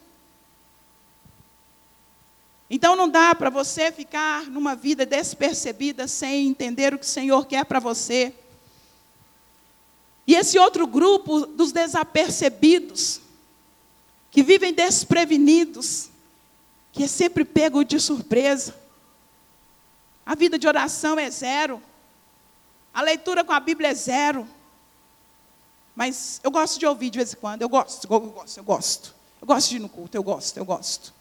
Então 2.73 2.95
não 2.95 3.09
dá 3.09 3.35
para 3.35 3.49
você 3.49 3.91
ficar 3.91 4.45
numa 4.45 4.75
vida 4.75 5.05
despercebida 5.05 6.07
sem 6.07 6.47
entender 6.47 6.93
o 6.93 6.97
que 6.97 7.03
o 7.03 7.07
Senhor 7.07 7.45
quer 7.45 7.65
para 7.65 7.81
você. 7.81 8.33
E 10.25 10.35
esse 10.35 10.57
outro 10.57 10.87
grupo 10.87 11.45
dos 11.45 11.73
desapercebidos, 11.73 13.19
que 14.31 14.41
vivem 14.41 14.73
desprevenidos, 14.73 16.09
que 16.93 17.03
é 17.03 17.07
sempre 17.07 17.43
pego 17.43 17.83
de 17.83 17.99
surpresa. 17.99 18.73
A 20.25 20.33
vida 20.33 20.57
de 20.57 20.65
oração 20.65 21.19
é 21.19 21.29
zero. 21.29 21.83
A 22.93 23.01
leitura 23.01 23.43
com 23.43 23.51
a 23.51 23.59
Bíblia 23.59 23.89
é 23.89 23.93
zero. 23.93 24.47
Mas 25.93 26.39
eu 26.41 26.49
gosto 26.49 26.79
de 26.79 26.85
ouvir 26.85 27.09
de 27.09 27.17
vez 27.17 27.33
em 27.33 27.35
quando, 27.35 27.63
eu 27.63 27.67
gosto, 27.69 28.05
eu 28.09 28.19
gosto, 28.21 28.57
eu 28.57 28.63
gosto. 28.63 29.15
Eu 29.41 29.47
gosto 29.47 29.69
de 29.69 29.75
ir 29.75 29.79
no 29.79 29.89
culto, 29.89 30.15
eu 30.15 30.23
gosto, 30.23 30.55
eu 30.55 30.63
gosto. 30.63 31.20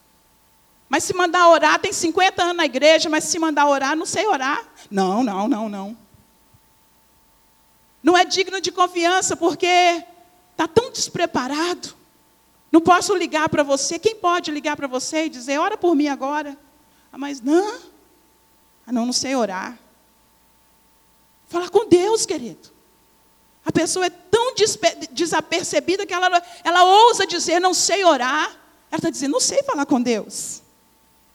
Mas 0.91 1.05
se 1.05 1.15
mandar 1.15 1.49
orar, 1.49 1.79
tem 1.79 1.93
50 1.93 2.43
anos 2.43 2.57
na 2.57 2.65
igreja, 2.65 3.09
mas 3.09 3.23
se 3.23 3.39
mandar 3.39 3.69
orar, 3.69 3.97
não 3.97 4.05
sei 4.05 4.27
orar. 4.27 4.67
Não, 4.91 5.23
não, 5.23 5.47
não, 5.47 5.69
não. 5.69 5.97
Não 8.03 8.19
é 8.19 8.25
digno 8.25 8.61
de 8.61 8.73
confiança, 8.73 9.37
porque 9.37 9.69
está 10.51 10.67
tão 10.67 10.91
despreparado. 10.91 11.95
Não 12.73 12.81
posso 12.81 13.15
ligar 13.15 13.49
para 13.49 13.63
você. 13.63 14.01
Quem 14.01 14.17
pode 14.17 14.51
ligar 14.51 14.77
para 14.77 14.89
você 14.89 15.27
e 15.27 15.29
dizer, 15.29 15.59
ora 15.59 15.77
por 15.77 15.95
mim 15.95 16.09
agora? 16.09 16.59
Ah, 17.13 17.19
mas 17.19 17.41
não. 17.41 17.79
Ah, 18.85 18.91
não, 18.93 19.07
não 19.07 19.13
sei 19.13 19.37
orar. 19.37 19.79
Falar 21.47 21.71
com 21.71 21.87
Deus, 21.87 22.27
querido. 22.27 22.69
A 23.65 23.71
pessoa 23.71 24.07
é 24.07 24.11
tão 24.11 24.55
desapercebida 25.13 26.05
que 26.05 26.13
ela, 26.13 26.43
ela 26.65 26.83
ousa 26.83 27.29
dizer, 27.29 27.61
não 27.61 27.75
sei 27.75 28.05
orar. 28.05 28.49
Ela 28.91 28.99
está 28.99 29.09
dizendo, 29.11 29.31
não 29.31 29.41
sei 29.41 29.63
falar 29.63 29.87
com 29.87 30.03
Deus. 30.03 30.63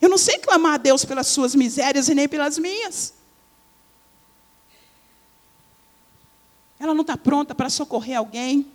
Eu 0.06 0.10
não 0.10 0.20
sei 0.20 0.38
clamar 0.38 0.76
a 0.76 0.78
Deus 0.78 1.04
pelas 1.04 1.26
suas 1.26 1.56
misérias 1.56 2.08
e 2.10 2.14
nem 2.14 2.30
pelas 2.30 2.60
minhas. 2.60 3.12
Ela 6.80 6.94
não 6.94 7.02
está 7.02 7.18
pronta 7.18 7.56
para 7.56 7.72
socorrer 7.72 8.16
alguém. 8.16 8.72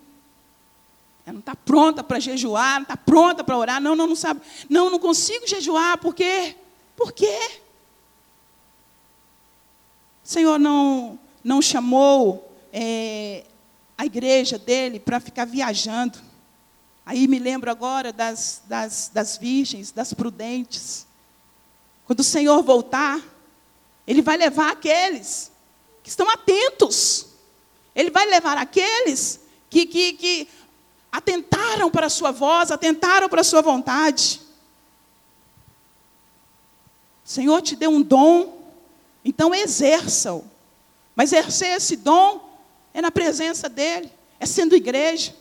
Ela 1.25 1.35
não 1.35 1.39
está 1.39 1.55
pronta 1.55 2.03
para 2.03 2.19
jejuar, 2.19 2.81
não 2.81 2.83
está 2.83 2.97
pronta 2.97 3.45
para 3.45 3.57
orar. 3.57 3.81
Não, 3.81 3.95
não, 3.95 4.09
não 4.09 4.17
sabe. 4.17 4.41
Não, 4.69 4.91
não 4.91 4.99
consigo 4.99 5.47
jejuar, 5.47 5.99
por 5.99 6.17
quê? 6.17 6.57
Por 6.97 7.13
quê? 7.13 7.61
Senhor, 10.25 10.59
não, 10.59 11.17
não 11.45 11.63
chamou 11.63 12.53
é, 12.73 13.45
a 13.97 14.05
igreja 14.05 14.59
dele 14.59 14.99
para 14.99 15.21
ficar 15.21 15.45
viajando. 15.45 16.19
Aí 17.07 17.29
me 17.29 17.39
lembro 17.39 17.71
agora 17.71 18.13
das, 18.13 18.63
das, 18.67 19.09
das 19.15 19.39
virgens, 19.39 19.93
das 19.93 20.13
prudentes. 20.13 21.09
Quando 22.11 22.21
o 22.21 22.25
Senhor 22.25 22.61
voltar, 22.65 23.23
Ele 24.05 24.21
vai 24.21 24.37
levar 24.37 24.73
aqueles 24.73 25.53
que 26.03 26.09
estão 26.09 26.29
atentos. 26.29 27.27
Ele 27.95 28.11
vai 28.11 28.27
levar 28.27 28.59
aqueles 28.59 29.39
que, 29.71 29.87
que, 29.87 30.15
que 30.15 30.49
atentaram 31.13 31.89
para 31.89 32.07
a 32.07 32.11
sua 32.11 32.33
voz, 32.33 32.73
atentaram 32.73 33.29
para 33.29 33.43
a 33.43 33.45
sua 33.45 33.63
vontade. 33.63 34.41
O 37.25 37.29
Senhor 37.29 37.63
te 37.63 37.77
deu 37.77 37.93
um 37.93 38.03
dom, 38.03 38.61
então 39.25 39.55
exerça-o. 39.55 40.45
Mas 41.15 41.33
exercer 41.33 41.77
esse 41.77 41.95
dom 41.95 42.59
é 42.93 43.01
na 43.01 43.13
presença 43.13 43.69
dEle, 43.69 44.11
é 44.41 44.47
sendo 44.47 44.75
igreja. 44.75 45.33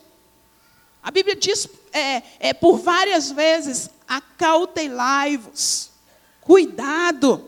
A 1.02 1.10
Bíblia 1.10 1.36
diz 1.36 1.68
é, 1.92 2.22
é, 2.40 2.54
por 2.54 2.78
várias 2.78 3.32
vezes: 3.32 3.90
acautelai-vos, 4.08 5.89
cuidado 6.50 7.46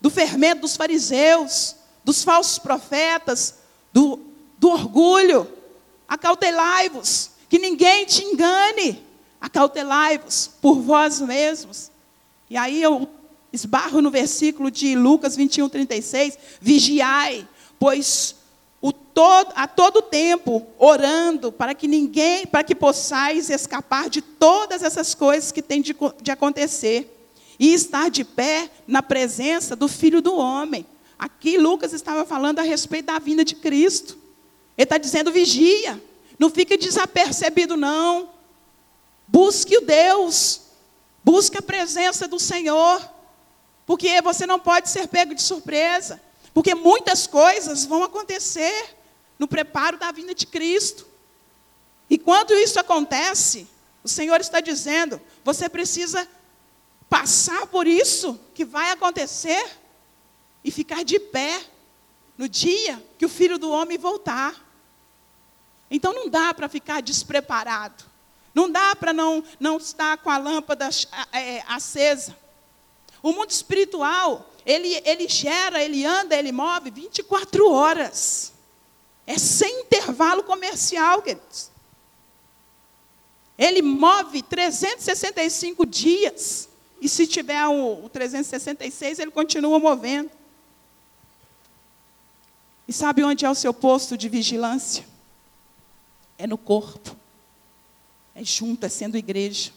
do 0.00 0.08
fermento 0.08 0.62
dos 0.62 0.74
fariseus, 0.74 1.76
dos 2.02 2.24
falsos 2.24 2.58
profetas, 2.58 3.56
do, 3.92 4.20
do 4.56 4.70
orgulho. 4.70 5.46
Acautelai-vos, 6.08 7.32
que 7.50 7.58
ninguém 7.58 8.06
te 8.06 8.24
engane. 8.24 9.04
Acautelai-vos 9.38 10.50
por 10.62 10.80
vós 10.80 11.20
mesmos. 11.20 11.90
E 12.48 12.56
aí 12.56 12.82
eu 12.82 13.06
esbarro 13.52 14.00
no 14.00 14.10
versículo 14.10 14.70
de 14.70 14.94
Lucas 14.94 15.36
21, 15.36 15.68
36. 15.68 16.38
Vigiai, 16.58 17.46
pois 17.78 18.36
todo, 19.12 19.52
a 19.54 19.68
todo 19.68 20.00
tempo 20.00 20.66
orando 20.78 21.52
para 21.52 21.74
que 21.74 21.86
ninguém, 21.86 22.46
para 22.46 22.64
que 22.64 22.74
possais 22.74 23.50
escapar 23.50 24.08
de 24.08 24.22
todas 24.22 24.82
essas 24.82 25.14
coisas 25.14 25.52
que 25.52 25.60
têm 25.60 25.82
de, 25.82 25.94
de 26.22 26.30
acontecer 26.30 27.21
e 27.58 27.72
estar 27.72 28.10
de 28.10 28.24
pé 28.24 28.70
na 28.86 29.02
presença 29.02 29.76
do 29.76 29.88
Filho 29.88 30.20
do 30.20 30.34
Homem. 30.34 30.86
Aqui 31.18 31.56
Lucas 31.56 31.92
estava 31.92 32.24
falando 32.24 32.58
a 32.58 32.62
respeito 32.62 33.06
da 33.06 33.18
vinda 33.18 33.44
de 33.44 33.54
Cristo. 33.54 34.18
Ele 34.76 34.84
está 34.84 34.98
dizendo 34.98 35.30
vigia, 35.30 36.02
não 36.38 36.50
fique 36.50 36.76
desapercebido 36.76 37.76
não. 37.76 38.30
Busque 39.28 39.76
o 39.76 39.80
Deus, 39.80 40.62
busque 41.24 41.56
a 41.56 41.62
presença 41.62 42.26
do 42.26 42.38
Senhor, 42.38 43.08
porque 43.86 44.20
você 44.20 44.46
não 44.46 44.58
pode 44.58 44.90
ser 44.90 45.08
pego 45.08 45.34
de 45.34 45.42
surpresa, 45.42 46.20
porque 46.52 46.74
muitas 46.74 47.26
coisas 47.26 47.84
vão 47.84 48.02
acontecer 48.02 48.96
no 49.38 49.46
preparo 49.48 49.96
da 49.96 50.10
vinda 50.10 50.34
de 50.34 50.46
Cristo. 50.46 51.06
E 52.10 52.18
quando 52.18 52.52
isso 52.54 52.78
acontece, 52.78 53.66
o 54.04 54.08
Senhor 54.08 54.40
está 54.40 54.60
dizendo: 54.60 55.20
você 55.44 55.68
precisa 55.68 56.26
passar 57.12 57.66
por 57.66 57.86
isso 57.86 58.40
que 58.54 58.64
vai 58.64 58.90
acontecer 58.90 59.78
e 60.64 60.70
ficar 60.70 61.04
de 61.04 61.20
pé 61.20 61.62
no 62.38 62.48
dia 62.48 63.04
que 63.18 63.26
o 63.26 63.28
filho 63.28 63.58
do 63.58 63.70
homem 63.70 63.98
voltar. 63.98 64.58
Então 65.90 66.14
não 66.14 66.30
dá 66.30 66.54
para 66.54 66.70
ficar 66.70 67.02
despreparado. 67.02 68.02
Não 68.54 68.70
dá 68.70 68.96
para 68.96 69.12
não, 69.12 69.44
não 69.60 69.76
estar 69.76 70.16
com 70.18 70.30
a 70.30 70.38
lâmpada 70.38 70.88
é, 71.32 71.62
acesa. 71.68 72.34
O 73.22 73.30
mundo 73.30 73.50
espiritual, 73.50 74.50
ele, 74.64 75.02
ele 75.04 75.28
gera, 75.28 75.84
ele 75.84 76.06
anda, 76.06 76.34
ele 76.34 76.50
move 76.50 76.90
24 76.90 77.70
horas. 77.70 78.54
É 79.26 79.36
sem 79.36 79.82
intervalo 79.82 80.42
comercial, 80.44 81.20
queridos. 81.20 81.70
Ele 83.58 83.82
move 83.82 84.40
365 84.40 85.84
dias. 85.84 86.71
E 87.02 87.08
se 87.08 87.26
tiver 87.26 87.66
o, 87.66 88.04
o 88.04 88.08
366, 88.08 89.18
ele 89.18 89.32
continua 89.32 89.76
movendo. 89.80 90.30
E 92.86 92.92
sabe 92.92 93.24
onde 93.24 93.44
é 93.44 93.50
o 93.50 93.56
seu 93.56 93.74
posto 93.74 94.16
de 94.16 94.28
vigilância? 94.28 95.04
É 96.38 96.46
no 96.46 96.56
corpo. 96.56 97.16
É 98.36 98.44
junto, 98.44 98.86
é 98.86 98.88
sendo 98.88 99.16
igreja. 99.16 99.72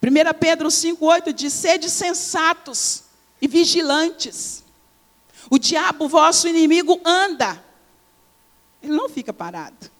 1 0.00 0.38
Pedro 0.38 0.68
5,8 0.68 1.32
diz: 1.32 1.52
sede 1.52 1.90
sensatos 1.90 3.02
e 3.40 3.48
vigilantes. 3.48 4.62
O 5.50 5.58
diabo, 5.58 6.06
vosso 6.06 6.46
inimigo, 6.46 7.00
anda. 7.04 7.60
Ele 8.80 8.92
não 8.92 9.08
fica 9.08 9.32
parado. 9.32 9.90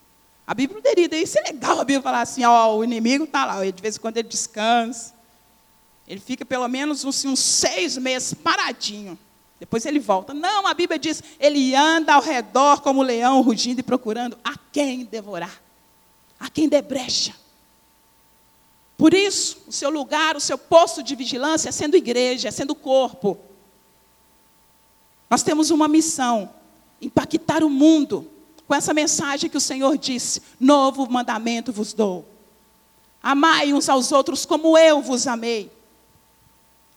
A 0.46 0.54
Bíblia 0.54 0.80
poderia, 0.80 1.20
isso 1.20 1.36
é 1.36 1.42
legal 1.50 1.80
a 1.80 1.84
Bíblia 1.84 2.00
falar 2.00 2.20
assim, 2.20 2.44
ó, 2.44 2.76
o 2.76 2.84
inimigo 2.84 3.24
está 3.24 3.44
lá, 3.44 3.68
de 3.68 3.82
vez 3.82 3.96
em 3.96 4.00
quando 4.00 4.18
ele 4.18 4.28
descansa. 4.28 5.20
Ele 6.12 6.20
fica 6.20 6.44
pelo 6.44 6.68
menos 6.68 7.06
uns, 7.06 7.24
uns 7.24 7.40
seis 7.40 7.96
meses 7.96 8.34
paradinho. 8.34 9.18
Depois 9.58 9.86
ele 9.86 9.98
volta. 9.98 10.34
Não, 10.34 10.66
a 10.66 10.74
Bíblia 10.74 10.98
diz, 10.98 11.22
ele 11.40 11.74
anda 11.74 12.12
ao 12.12 12.20
redor 12.20 12.82
como 12.82 13.00
leão 13.00 13.40
rugindo 13.40 13.80
e 13.80 13.82
procurando 13.82 14.36
a 14.44 14.54
quem 14.70 15.06
devorar, 15.06 15.62
a 16.38 16.50
quem 16.50 16.68
dê 16.68 16.82
brecha. 16.82 17.34
Por 18.98 19.14
isso, 19.14 19.62
o 19.66 19.72
seu 19.72 19.88
lugar, 19.88 20.36
o 20.36 20.40
seu 20.40 20.58
posto 20.58 21.02
de 21.02 21.16
vigilância 21.16 21.70
é 21.70 21.72
sendo 21.72 21.96
igreja, 21.96 22.48
é 22.48 22.50
sendo 22.50 22.74
corpo. 22.74 23.38
Nós 25.30 25.42
temos 25.42 25.70
uma 25.70 25.88
missão: 25.88 26.50
impactar 27.00 27.64
o 27.64 27.70
mundo 27.70 28.30
com 28.68 28.74
essa 28.74 28.92
mensagem 28.92 29.48
que 29.48 29.56
o 29.56 29.62
Senhor 29.62 29.96
disse: 29.96 30.42
Novo 30.60 31.10
mandamento 31.10 31.72
vos 31.72 31.94
dou. 31.94 32.28
Amai 33.22 33.72
uns 33.72 33.88
aos 33.88 34.12
outros 34.12 34.44
como 34.44 34.76
eu 34.76 35.00
vos 35.00 35.26
amei. 35.26 35.72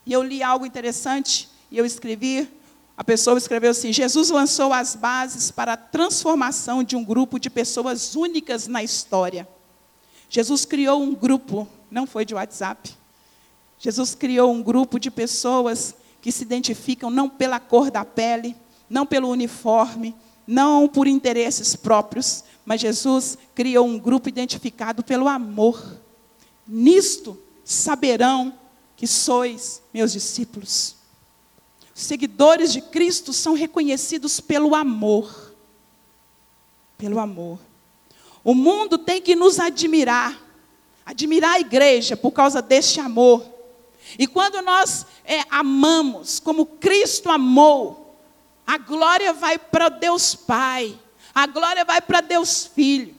E 0.05 0.13
eu 0.13 0.21
li 0.21 0.43
algo 0.43 0.65
interessante 0.65 1.49
e 1.71 1.77
eu 1.77 1.85
escrevi, 1.85 2.47
a 2.95 3.03
pessoa 3.03 3.37
escreveu 3.37 3.71
assim: 3.71 3.91
Jesus 3.91 4.29
lançou 4.29 4.71
as 4.71 4.95
bases 4.95 5.51
para 5.51 5.73
a 5.73 5.77
transformação 5.77 6.83
de 6.83 6.95
um 6.95 7.03
grupo 7.03 7.39
de 7.39 7.49
pessoas 7.49 8.15
únicas 8.15 8.67
na 8.67 8.83
história. 8.83 9.47
Jesus 10.29 10.65
criou 10.65 11.01
um 11.01 11.13
grupo, 11.13 11.67
não 11.89 12.05
foi 12.05 12.25
de 12.25 12.35
WhatsApp. 12.35 12.95
Jesus 13.79 14.15
criou 14.15 14.51
um 14.51 14.61
grupo 14.61 14.99
de 14.99 15.11
pessoas 15.11 15.95
que 16.21 16.31
se 16.31 16.43
identificam 16.43 17.09
não 17.09 17.29
pela 17.29 17.59
cor 17.59 17.91
da 17.91 18.03
pele, 18.03 18.55
não 18.89 19.05
pelo 19.05 19.29
uniforme, 19.29 20.15
não 20.47 20.87
por 20.87 21.07
interesses 21.07 21.75
próprios, 21.75 22.43
mas 22.65 22.81
Jesus 22.81 23.37
criou 23.53 23.85
um 23.85 23.99
grupo 23.99 24.29
identificado 24.29 25.03
pelo 25.03 25.27
amor. 25.27 25.99
Nisto 26.67 27.37
saberão 27.63 28.53
que 28.95 29.07
sois 29.07 29.81
meus 29.93 30.11
discípulos. 30.11 30.95
Os 31.93 32.01
seguidores 32.01 32.73
de 32.73 32.81
Cristo 32.81 33.31
são 33.31 33.53
reconhecidos 33.53 34.39
pelo 34.39 34.75
amor. 34.75 35.53
Pelo 36.97 37.19
amor. 37.19 37.59
O 38.43 38.53
mundo 38.53 38.97
tem 38.97 39.21
que 39.21 39.35
nos 39.35 39.59
admirar, 39.59 40.39
admirar 41.05 41.53
a 41.53 41.59
igreja 41.59 42.15
por 42.15 42.31
causa 42.31 42.61
deste 42.61 42.99
amor. 42.99 43.45
E 44.19 44.27
quando 44.27 44.61
nós 44.61 45.05
é, 45.23 45.43
amamos 45.49 46.39
como 46.39 46.65
Cristo 46.65 47.29
amou, 47.29 48.17
a 48.67 48.77
glória 48.77 49.33
vai 49.33 49.57
para 49.57 49.89
Deus 49.89 50.35
Pai, 50.35 50.97
a 51.33 51.47
glória 51.47 51.83
vai 51.83 52.01
para 52.01 52.21
Deus 52.21 52.65
Filho. 52.65 53.15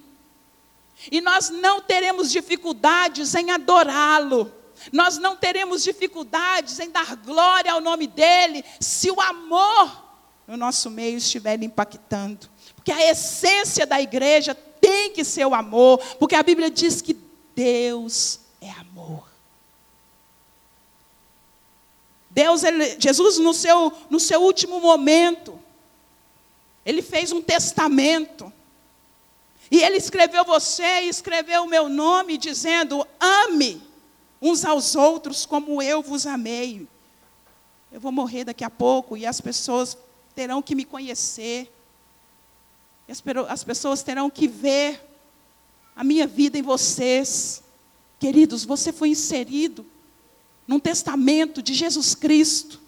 E 1.11 1.21
nós 1.21 1.51
não 1.51 1.81
teremos 1.81 2.31
dificuldades 2.31 3.35
em 3.35 3.51
adorá-lo, 3.51 4.53
nós 4.93 5.19
não 5.19 5.37
teremos 5.37 5.83
dificuldades 5.83 6.79
em 6.79 6.91
dar 6.91 7.17
glória 7.17 7.73
ao 7.73 7.81
nome 7.81 8.07
dEle, 8.07 8.65
se 8.81 9.11
o 9.11 9.21
amor 9.21 10.05
no 10.47 10.57
nosso 10.57 10.91
meio 10.91 11.19
estiver 11.19 11.63
impactando. 11.63 12.49
Porque 12.75 12.93
a 12.93 13.11
essência 13.11 13.87
da 13.87 14.01
igreja 14.01 14.55
tem 14.55 15.13
que 15.13 15.25
ser 15.25 15.47
o 15.47 15.55
amor, 15.55 15.99
porque 16.19 16.35
a 16.35 16.43
Bíblia 16.43 16.71
diz 16.71 17.03
que 17.03 17.17
Deus 17.55 18.41
é 18.61 18.71
amor. 18.71 19.27
Deus, 22.31 22.63
ele, 22.63 23.01
Jesus, 23.01 23.39
no 23.39 23.55
seu, 23.55 23.93
no 24.11 24.21
seu 24.21 24.43
último 24.43 24.79
momento, 24.79 25.59
ele 26.85 27.01
fez 27.01 27.33
um 27.33 27.41
testamento. 27.41 28.53
E 29.71 29.83
ele 29.83 29.97
escreveu 29.97 30.45
você 30.45 31.01
e 31.01 31.09
escreveu 31.09 31.65
o 31.65 31.69
meu 31.69 31.89
nome, 31.89 32.39
dizendo: 32.39 33.07
ame 33.19 33.83
uns 34.41 34.65
aos 34.65 34.95
outros 34.95 35.47
como 35.47 35.83
eu 35.83 36.03
vos 36.03 36.27
amei. 36.27 36.87
Eu 37.91 38.01
vou 38.01 38.13
morrer 38.13 38.45
daqui 38.45 38.65
a 38.65 38.71
pouco 38.71 39.17
e 39.17 39.25
as 39.25 39.41
pessoas 39.41 39.97
terão 40.35 40.61
que 40.61 40.75
me 40.75 40.85
conhecer. 40.85 41.73
As, 43.09 43.23
as 43.49 43.65
pessoas 43.65 44.03
terão 44.03 44.29
que 44.29 44.47
ver 44.47 45.01
a 45.95 46.05
minha 46.05 46.27
vida 46.27 46.59
em 46.59 46.63
vocês. 46.63 47.63
Queridos, 48.19 48.65
você 48.65 48.93
foi 48.93 49.09
inserido 49.11 49.87
num 50.67 50.81
testamento 50.81 51.63
de 51.63 51.73
Jesus 51.75 52.15
Cristo. 52.15 52.87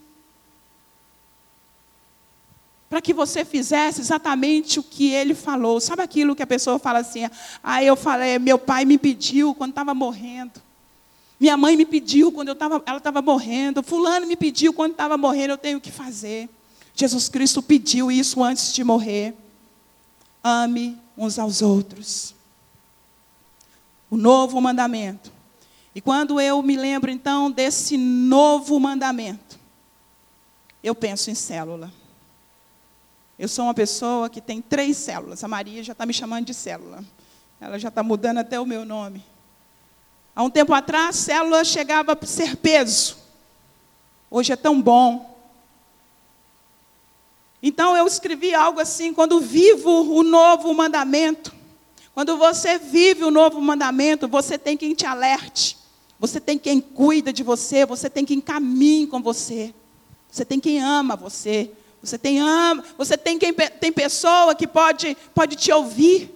para 2.89 3.03
que 3.03 3.13
você 3.13 3.45
fizesse 3.45 4.01
exatamente 4.01 4.81
o 4.81 4.83
que 4.83 5.13
ele 5.13 5.35
falou. 5.35 5.81
Sabe 5.81 6.03
aquilo 6.03 6.35
que 6.35 6.43
a 6.43 6.47
pessoa 6.47 6.79
fala 6.79 7.01
assim: 7.01 7.29
ah, 7.63 7.83
eu 7.83 7.95
falei, 7.95 8.39
meu 8.39 8.59
pai 8.59 8.85
me 8.85 8.97
pediu 8.97 9.55
quando 9.55 9.71
estava 9.71 9.95
morrendo. 9.95 10.68
Minha 11.41 11.57
mãe 11.57 11.77
me 11.77 11.87
pediu 11.87 12.33
quando 12.33 12.49
eu 12.49 12.55
tava, 12.55 12.83
ela 12.85 12.99
estava 12.99 13.23
morrendo. 13.23 13.83
Fulano 13.83 14.27
me 14.27 14.37
pediu 14.37 14.73
quando 14.73 14.93
estava 14.93 15.17
morrendo, 15.17 15.53
eu 15.53 15.59
tenho 15.59 15.81
que 15.81 15.91
fazer. 15.91 16.49
Jesus 16.95 17.29
Cristo 17.29 17.63
pediu 17.63 18.11
isso 18.11 18.43
antes 18.43 18.73
de 18.73 18.83
morrer. 18.83 19.35
Ame 20.43 20.99
uns 21.17 21.39
aos 21.39 21.63
outros. 21.63 22.35
O 24.11 24.17
novo 24.17 24.61
mandamento. 24.61 25.31
E 25.95 26.01
quando 26.01 26.41
eu 26.41 26.63
me 26.63 26.77
lembro 26.77 27.11
então 27.11 27.51
desse 27.51 27.97
novo 27.97 28.79
mandamento, 28.81 29.59
eu 30.83 30.95
penso 30.95 31.31
em 31.31 31.35
célula. 31.35 31.93
Eu 33.39 33.47
sou 33.47 33.67
uma 33.67 33.75
pessoa 33.75 34.29
que 34.29 34.41
tem 34.41 34.61
três 34.61 34.97
células. 34.97 35.45
A 35.45 35.49
Maria 35.49 35.85
já 35.85 35.93
está 35.93 36.05
me 36.05 36.13
chamando 36.13 36.47
de 36.47 36.55
célula. 36.55 37.05
Ela 37.61 37.79
já 37.79 37.89
está 37.89 38.03
mudando 38.03 38.39
até 38.39 38.59
o 38.59 38.67
meu 38.67 38.85
nome. 38.85 39.23
Há 40.39 40.45
um 40.45 40.51
tempo 40.51 40.73
atrás, 40.73 41.17
célula 41.17 41.65
chegava 41.65 42.13
a 42.13 42.27
ser 42.27 42.55
peso. 42.55 43.17
Hoje 44.31 44.53
é 44.53 44.57
tão 44.57 44.81
bom. 44.81 45.37
Então 47.61 47.97
eu 47.97 48.07
escrevi 48.07 48.55
algo 48.55 48.79
assim: 48.79 49.13
quando 49.13 49.41
vivo 49.41 49.91
o 49.91 50.23
novo 50.23 50.73
mandamento, 50.73 51.53
quando 52.15 52.37
você 52.37 52.79
vive 52.79 53.25
o 53.25 53.33
novo 53.33 53.61
mandamento, 53.61 54.29
você 54.29 54.57
tem 54.57 54.77
quem 54.77 54.95
te 54.95 55.05
alerte, 55.05 55.77
você 56.21 56.41
tem 56.41 56.57
quem 56.57 56.81
cuida 56.81 57.33
de 57.33 57.43
você, 57.43 57.85
você 57.85 58.09
tem 58.09 58.25
quem 58.25 58.41
caminhe 58.41 59.09
com 59.09 59.21
você, 59.21 59.75
você 60.31 60.45
tem 60.45 60.61
quem 60.61 60.81
ama 60.81 61.17
você, 61.17 61.69
você 62.01 62.17
tem 62.17 62.39
ama, 62.39 62.85
você 62.97 63.19
tem 63.19 63.41
quem 63.41 63.53
tem 63.53 63.91
pessoa 63.91 64.55
que 64.55 64.69
pode 64.69 65.17
pode 65.35 65.57
te 65.57 65.73
ouvir 65.73 66.33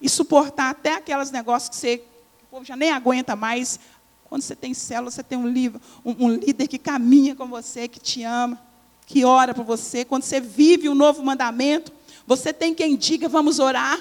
e 0.00 0.08
suportar 0.08 0.70
até 0.70 0.94
aqueles 0.94 1.32
negócios 1.32 1.70
que 1.70 1.74
você 1.74 2.04
povo 2.52 2.66
já 2.66 2.76
nem 2.76 2.92
aguenta 2.92 3.34
mais. 3.34 3.80
Quando 4.26 4.42
você 4.42 4.54
tem 4.54 4.74
célula, 4.74 5.10
você 5.10 5.22
tem 5.22 5.38
um, 5.38 5.48
livro, 5.48 5.80
um, 6.04 6.26
um 6.26 6.34
líder 6.34 6.68
que 6.68 6.78
caminha 6.78 7.34
com 7.34 7.48
você, 7.48 7.88
que 7.88 7.98
te 7.98 8.24
ama, 8.24 8.60
que 9.06 9.24
ora 9.24 9.54
por 9.54 9.64
você. 9.64 10.04
Quando 10.04 10.24
você 10.24 10.38
vive 10.38 10.86
o 10.86 10.94
novo 10.94 11.22
mandamento, 11.22 11.90
você 12.26 12.52
tem 12.52 12.74
quem 12.74 12.94
diga, 12.94 13.26
vamos 13.26 13.58
orar. 13.58 13.98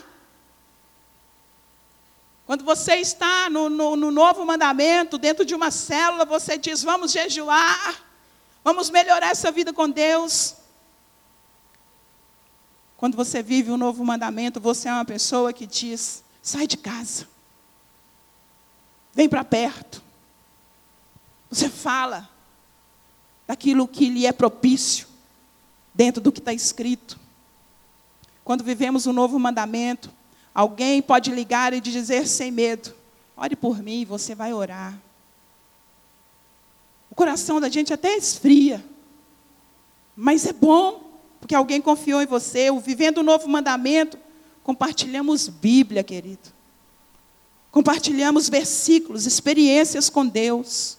Quando 2.45 2.65
você 2.65 2.95
está 2.95 3.49
no, 3.49 3.69
no, 3.69 3.95
no, 3.95 4.11
novo 4.11 4.45
mandamento, 4.45 5.17
dentro 5.17 5.45
de 5.45 5.55
uma 5.55 5.71
célula, 5.71 6.25
você 6.25 6.57
diz: 6.57 6.83
vamos 6.83 7.13
jejuar, 7.13 8.03
vamos 8.65 8.89
melhorar 8.89 9.29
essa 9.29 9.49
vida 9.49 9.71
com 9.71 9.89
Deus. 9.89 10.57
Quando 12.97 13.15
você 13.15 13.41
vive 13.41 13.71
o 13.71 13.77
novo 13.77 14.03
mandamento, 14.03 14.59
você 14.59 14.89
é 14.89 14.93
uma 14.93 15.05
pessoa 15.05 15.53
que 15.53 15.65
diz: 15.65 16.21
sai 16.41 16.67
de 16.67 16.75
casa, 16.75 17.30
Vem 19.13 19.27
para 19.27 19.43
perto. 19.43 20.01
Você 21.49 21.69
fala 21.69 22.29
daquilo 23.45 23.87
que 23.87 24.09
lhe 24.09 24.25
é 24.25 24.31
propício, 24.31 25.07
dentro 25.93 26.21
do 26.21 26.31
que 26.31 26.39
está 26.39 26.53
escrito. 26.53 27.19
Quando 28.43 28.63
vivemos 28.63 29.05
o 29.05 29.09
um 29.09 29.13
novo 29.13 29.37
mandamento, 29.37 30.09
alguém 30.55 31.01
pode 31.01 31.31
ligar 31.31 31.73
e 31.73 31.81
dizer 31.81 32.27
sem 32.27 32.51
medo: 32.51 32.95
ore 33.35 33.55
por 33.55 33.83
mim, 33.83 34.05
você 34.05 34.33
vai 34.33 34.53
orar. 34.53 34.97
O 37.09 37.15
coração 37.15 37.59
da 37.59 37.67
gente 37.67 37.93
até 37.93 38.15
esfria, 38.15 38.83
mas 40.15 40.45
é 40.45 40.53
bom, 40.53 41.19
porque 41.41 41.53
alguém 41.53 41.81
confiou 41.81 42.21
em 42.21 42.25
você. 42.25 42.71
Vivendo 42.79 43.17
o 43.17 43.23
novo 43.23 43.49
mandamento, 43.49 44.17
compartilhamos 44.63 45.49
Bíblia, 45.49 46.03
querido. 46.03 46.60
Compartilhamos 47.71 48.49
versículos, 48.49 49.25
experiências 49.25 50.09
com 50.09 50.27
Deus. 50.27 50.97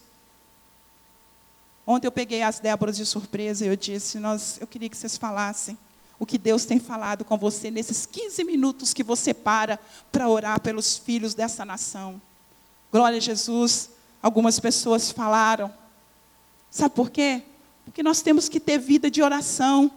Ontem 1.86 2.06
eu 2.06 2.12
peguei 2.12 2.42
as 2.42 2.58
Déboras 2.58 2.96
de 2.96 3.04
surpresa 3.04 3.64
e 3.64 3.68
eu 3.68 3.76
disse: 3.76 4.18
nós, 4.18 4.58
eu 4.60 4.66
queria 4.66 4.88
que 4.88 4.96
vocês 4.96 5.16
falassem 5.16 5.76
o 6.18 6.24
que 6.24 6.38
Deus 6.38 6.64
tem 6.64 6.78
falado 6.78 7.24
com 7.24 7.36
você 7.36 7.70
nesses 7.70 8.06
15 8.06 8.44
minutos 8.44 8.94
que 8.94 9.02
você 9.02 9.34
para 9.34 9.78
para 10.10 10.28
orar 10.28 10.60
pelos 10.60 10.96
filhos 10.96 11.34
dessa 11.34 11.64
nação. 11.64 12.22
Glória 12.92 13.18
a 13.18 13.20
Jesus. 13.20 13.90
Algumas 14.22 14.60
pessoas 14.60 15.10
falaram. 15.10 15.72
Sabe 16.70 16.94
por 16.94 17.10
quê? 17.10 17.42
Porque 17.84 18.02
nós 18.02 18.22
temos 18.22 18.48
que 18.48 18.60
ter 18.60 18.78
vida 18.78 19.10
de 19.10 19.20
oração. 19.20 19.90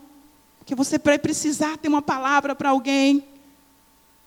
Porque 0.57 0.73
você 0.73 0.97
vai 0.97 1.19
precisar 1.19 1.77
ter 1.77 1.87
uma 1.87 2.01
palavra 2.01 2.55
para 2.55 2.71
alguém. 2.71 3.23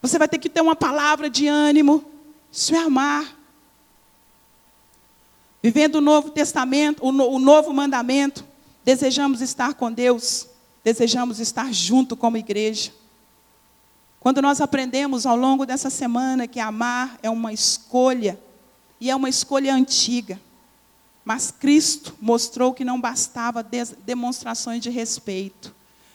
Você 0.00 0.18
vai 0.18 0.28
ter 0.28 0.38
que 0.38 0.48
ter 0.48 0.60
uma 0.60 0.76
palavra 0.76 1.28
de 1.28 1.48
ânimo. 1.48 2.04
Isso 2.50 2.74
é 2.74 2.78
amar. 2.78 3.36
Vivendo 5.62 5.96
o 5.96 6.00
Novo 6.00 6.30
Testamento, 6.30 7.04
o, 7.04 7.12
no, 7.12 7.28
o 7.28 7.38
novo 7.38 7.72
mandamento, 7.72 8.44
desejamos 8.84 9.40
estar 9.40 9.74
com 9.74 9.92
Deus, 9.92 10.48
desejamos 10.84 11.40
estar 11.40 11.72
junto 11.72 12.16
como 12.16 12.36
igreja. 12.36 12.92
Quando 14.20 14.40
nós 14.40 14.60
aprendemos 14.60 15.26
ao 15.26 15.36
longo 15.36 15.66
dessa 15.66 15.90
semana 15.90 16.46
que 16.46 16.60
amar 16.60 17.18
é 17.22 17.30
uma 17.30 17.52
escolha, 17.52 18.38
e 19.00 19.10
é 19.10 19.16
uma 19.16 19.28
escolha 19.28 19.74
antiga, 19.74 20.40
mas 21.24 21.50
Cristo 21.50 22.16
mostrou 22.20 22.72
que 22.72 22.84
não 22.84 23.00
bastava 23.00 23.64
demonstrações 24.04 24.82
de 24.82 24.90
respeito. 24.90 25.74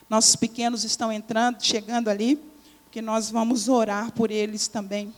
Nossos 0.09 0.35
pequenos 0.35 0.83
estão 0.83 1.11
entrando, 1.11 1.63
chegando 1.63 2.09
ali, 2.09 2.41
que 2.91 3.01
nós 3.01 3.29
vamos 3.29 3.69
orar 3.69 4.11
por 4.11 4.31
eles 4.31 4.67
também. 4.67 5.13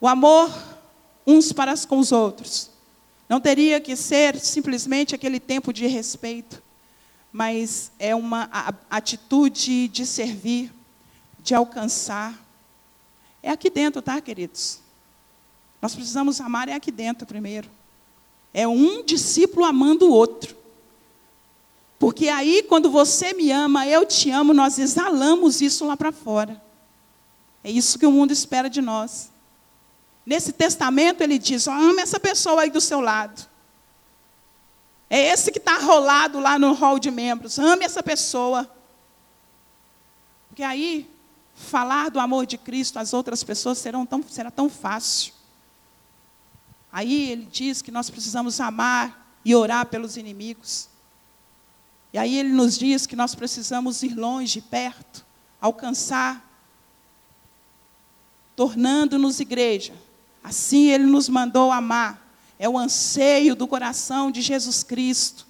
O 0.00 0.08
amor 0.08 0.50
uns 1.26 1.52
para 1.52 1.74
com 1.86 1.98
os 1.98 2.12
outros. 2.12 2.70
Não 3.28 3.40
teria 3.40 3.80
que 3.80 3.96
ser 3.96 4.38
simplesmente 4.38 5.14
aquele 5.14 5.40
tempo 5.40 5.72
de 5.72 5.86
respeito, 5.86 6.62
mas 7.32 7.90
é 7.98 8.14
uma 8.14 8.48
atitude 8.90 9.88
de 9.88 10.04
servir, 10.04 10.72
de 11.40 11.54
alcançar. 11.54 12.38
É 13.42 13.50
aqui 13.50 13.70
dentro, 13.70 14.02
tá, 14.02 14.20
queridos? 14.20 14.80
Nós 15.80 15.94
precisamos 15.94 16.40
amar 16.40 16.68
é 16.68 16.74
aqui 16.74 16.90
dentro 16.90 17.26
primeiro. 17.26 17.68
É 18.52 18.68
um 18.68 19.02
discípulo 19.02 19.66
amando 19.66 20.06
o 20.06 20.12
outro. 20.12 20.56
Porque 21.98 22.28
aí, 22.28 22.62
quando 22.62 22.90
você 22.90 23.32
me 23.32 23.50
ama, 23.50 23.86
eu 23.86 24.06
te 24.06 24.30
amo, 24.30 24.52
nós 24.52 24.78
exalamos 24.78 25.60
isso 25.60 25.86
lá 25.86 25.96
para 25.96 26.12
fora. 26.12 26.62
É 27.62 27.70
isso 27.70 27.98
que 27.98 28.06
o 28.06 28.12
mundo 28.12 28.30
espera 28.30 28.68
de 28.68 28.80
nós. 28.80 29.30
Nesse 30.26 30.52
testamento 30.52 31.20
ele 31.22 31.38
diz: 31.38 31.66
ame 31.68 32.00
essa 32.02 32.18
pessoa 32.18 32.62
aí 32.62 32.70
do 32.70 32.80
seu 32.80 33.00
lado. 33.00 33.46
É 35.10 35.18
esse 35.28 35.52
que 35.52 35.58
está 35.58 35.78
rolado 35.78 36.40
lá 36.40 36.58
no 36.58 36.72
hall 36.72 36.98
de 36.98 37.10
membros. 37.10 37.58
Ame 37.58 37.84
essa 37.84 38.02
pessoa. 38.02 38.68
Porque 40.48 40.62
aí, 40.62 41.10
falar 41.54 42.10
do 42.10 42.18
amor 42.18 42.46
de 42.46 42.56
Cristo 42.56 42.98
às 42.98 43.12
outras 43.12 43.44
pessoas 43.44 43.78
serão 43.78 44.06
tão, 44.06 44.22
será 44.22 44.50
tão 44.50 44.68
fácil. 44.68 45.32
Aí 46.90 47.30
ele 47.30 47.46
diz 47.50 47.82
que 47.82 47.90
nós 47.90 48.08
precisamos 48.08 48.60
amar 48.60 49.36
e 49.44 49.54
orar 49.54 49.86
pelos 49.86 50.16
inimigos. 50.16 50.88
E 52.12 52.18
aí 52.18 52.38
ele 52.38 52.50
nos 52.50 52.78
diz 52.78 53.06
que 53.06 53.16
nós 53.16 53.34
precisamos 53.34 54.04
ir 54.04 54.14
longe, 54.14 54.60
perto, 54.60 55.26
alcançar, 55.60 56.48
tornando-nos 58.54 59.40
igreja, 59.40 59.92
Assim 60.44 60.90
ele 60.90 61.06
nos 61.06 61.26
mandou 61.26 61.72
amar. 61.72 62.22
É 62.58 62.68
o 62.68 62.78
anseio 62.78 63.56
do 63.56 63.66
coração 63.66 64.30
de 64.30 64.42
Jesus 64.42 64.82
Cristo. 64.82 65.46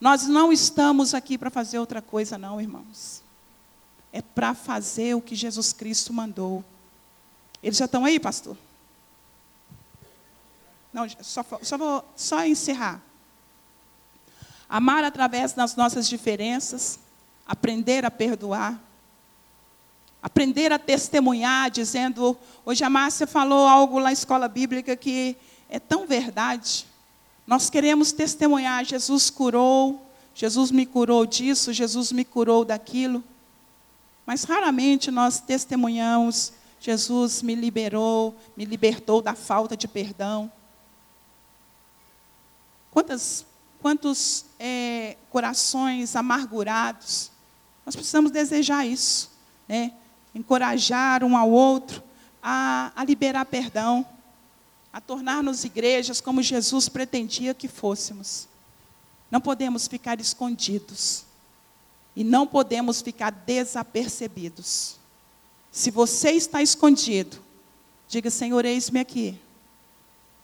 Nós 0.00 0.28
não 0.28 0.52
estamos 0.52 1.12
aqui 1.12 1.36
para 1.36 1.50
fazer 1.50 1.80
outra 1.80 2.00
coisa, 2.00 2.38
não, 2.38 2.60
irmãos. 2.60 3.20
É 4.12 4.22
para 4.22 4.54
fazer 4.54 5.14
o 5.14 5.20
que 5.20 5.34
Jesus 5.34 5.72
Cristo 5.72 6.12
mandou. 6.12 6.64
Eles 7.60 7.78
já 7.78 7.86
estão 7.86 8.04
aí, 8.04 8.20
pastor? 8.20 8.56
Não, 10.92 11.08
só, 11.20 11.44
só 11.62 11.76
vou 11.76 12.04
só 12.14 12.44
encerrar. 12.44 13.02
Amar 14.68 15.02
através 15.04 15.52
das 15.52 15.74
nossas 15.74 16.08
diferenças, 16.08 16.98
aprender 17.46 18.04
a 18.04 18.10
perdoar, 18.10 18.80
aprender 20.22 20.70
a 20.72 20.78
testemunhar, 20.78 21.70
dizendo. 21.70 22.38
Hoje 22.64 22.84
a 22.84 22.90
Márcia 22.90 23.26
falou 23.26 23.66
algo 23.66 23.98
lá 23.98 24.04
na 24.04 24.12
escola 24.12 24.46
bíblica 24.46 24.94
que 24.96 25.36
é 25.68 25.80
tão 25.80 26.06
verdade. 26.06 26.86
Nós 27.46 27.68
queremos 27.68 28.12
testemunhar: 28.12 28.84
Jesus 28.84 29.28
curou, 29.28 30.06
Jesus 30.34 30.70
me 30.70 30.86
curou 30.86 31.26
disso, 31.26 31.72
Jesus 31.72 32.12
me 32.12 32.24
curou 32.24 32.64
daquilo. 32.64 33.22
Mas 34.24 34.44
raramente 34.44 35.10
nós 35.10 35.40
testemunhamos: 35.40 36.52
Jesus 36.78 37.42
me 37.42 37.56
liberou, 37.56 38.36
me 38.56 38.64
libertou 38.64 39.20
da 39.20 39.34
falta 39.34 39.76
de 39.76 39.88
perdão. 39.88 40.50
Quantas, 42.92 43.44
quantos 43.80 44.44
é, 44.58 45.16
corações 45.30 46.14
amargurados. 46.14 47.32
Nós 47.84 47.96
precisamos 47.96 48.30
desejar 48.30 48.86
isso, 48.86 49.30
né? 49.66 49.92
Encorajar 50.34 51.22
um 51.22 51.36
ao 51.36 51.50
outro 51.50 52.02
a, 52.42 52.92
a 52.96 53.04
liberar 53.04 53.44
perdão, 53.44 54.06
a 54.92 55.00
tornar-nos 55.00 55.64
igrejas 55.64 56.20
como 56.20 56.42
Jesus 56.42 56.88
pretendia 56.88 57.54
que 57.54 57.68
fôssemos. 57.68 58.48
Não 59.30 59.40
podemos 59.40 59.86
ficar 59.86 60.20
escondidos 60.20 61.24
e 62.14 62.22
não 62.22 62.46
podemos 62.46 63.00
ficar 63.00 63.30
desapercebidos. 63.30 64.96
Se 65.70 65.90
você 65.90 66.32
está 66.32 66.62
escondido, 66.62 67.38
diga: 68.08 68.30
Senhor, 68.30 68.64
eis-me 68.64 69.00
aqui. 69.00 69.38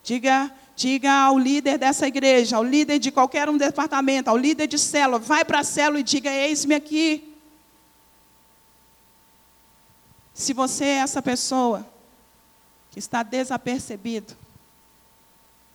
Diga, 0.03 0.51
diga 0.75 1.13
ao 1.13 1.39
líder 1.39 1.77
dessa 1.77 2.07
igreja, 2.07 2.57
ao 2.57 2.65
líder 2.65 2.99
de 2.99 3.11
qualquer 3.11 3.51
um 3.51 3.59
departamento, 3.59 4.31
ao 4.31 4.39
líder 4.39 4.67
de 4.67 4.79
célula, 4.79 5.19
vai 5.19 5.45
para 5.45 5.59
a 5.59 5.65
célula 5.65 6.01
e 6.01 6.03
diga: 6.03 6.31
eis-me 6.31 6.75
aqui. 6.75 7.28
Se 10.39 10.53
você 10.53 10.85
é 10.85 10.99
essa 10.99 11.21
pessoa 11.21 11.85
que 12.93 13.01
está 13.01 13.25
desapercebido, 13.25 14.37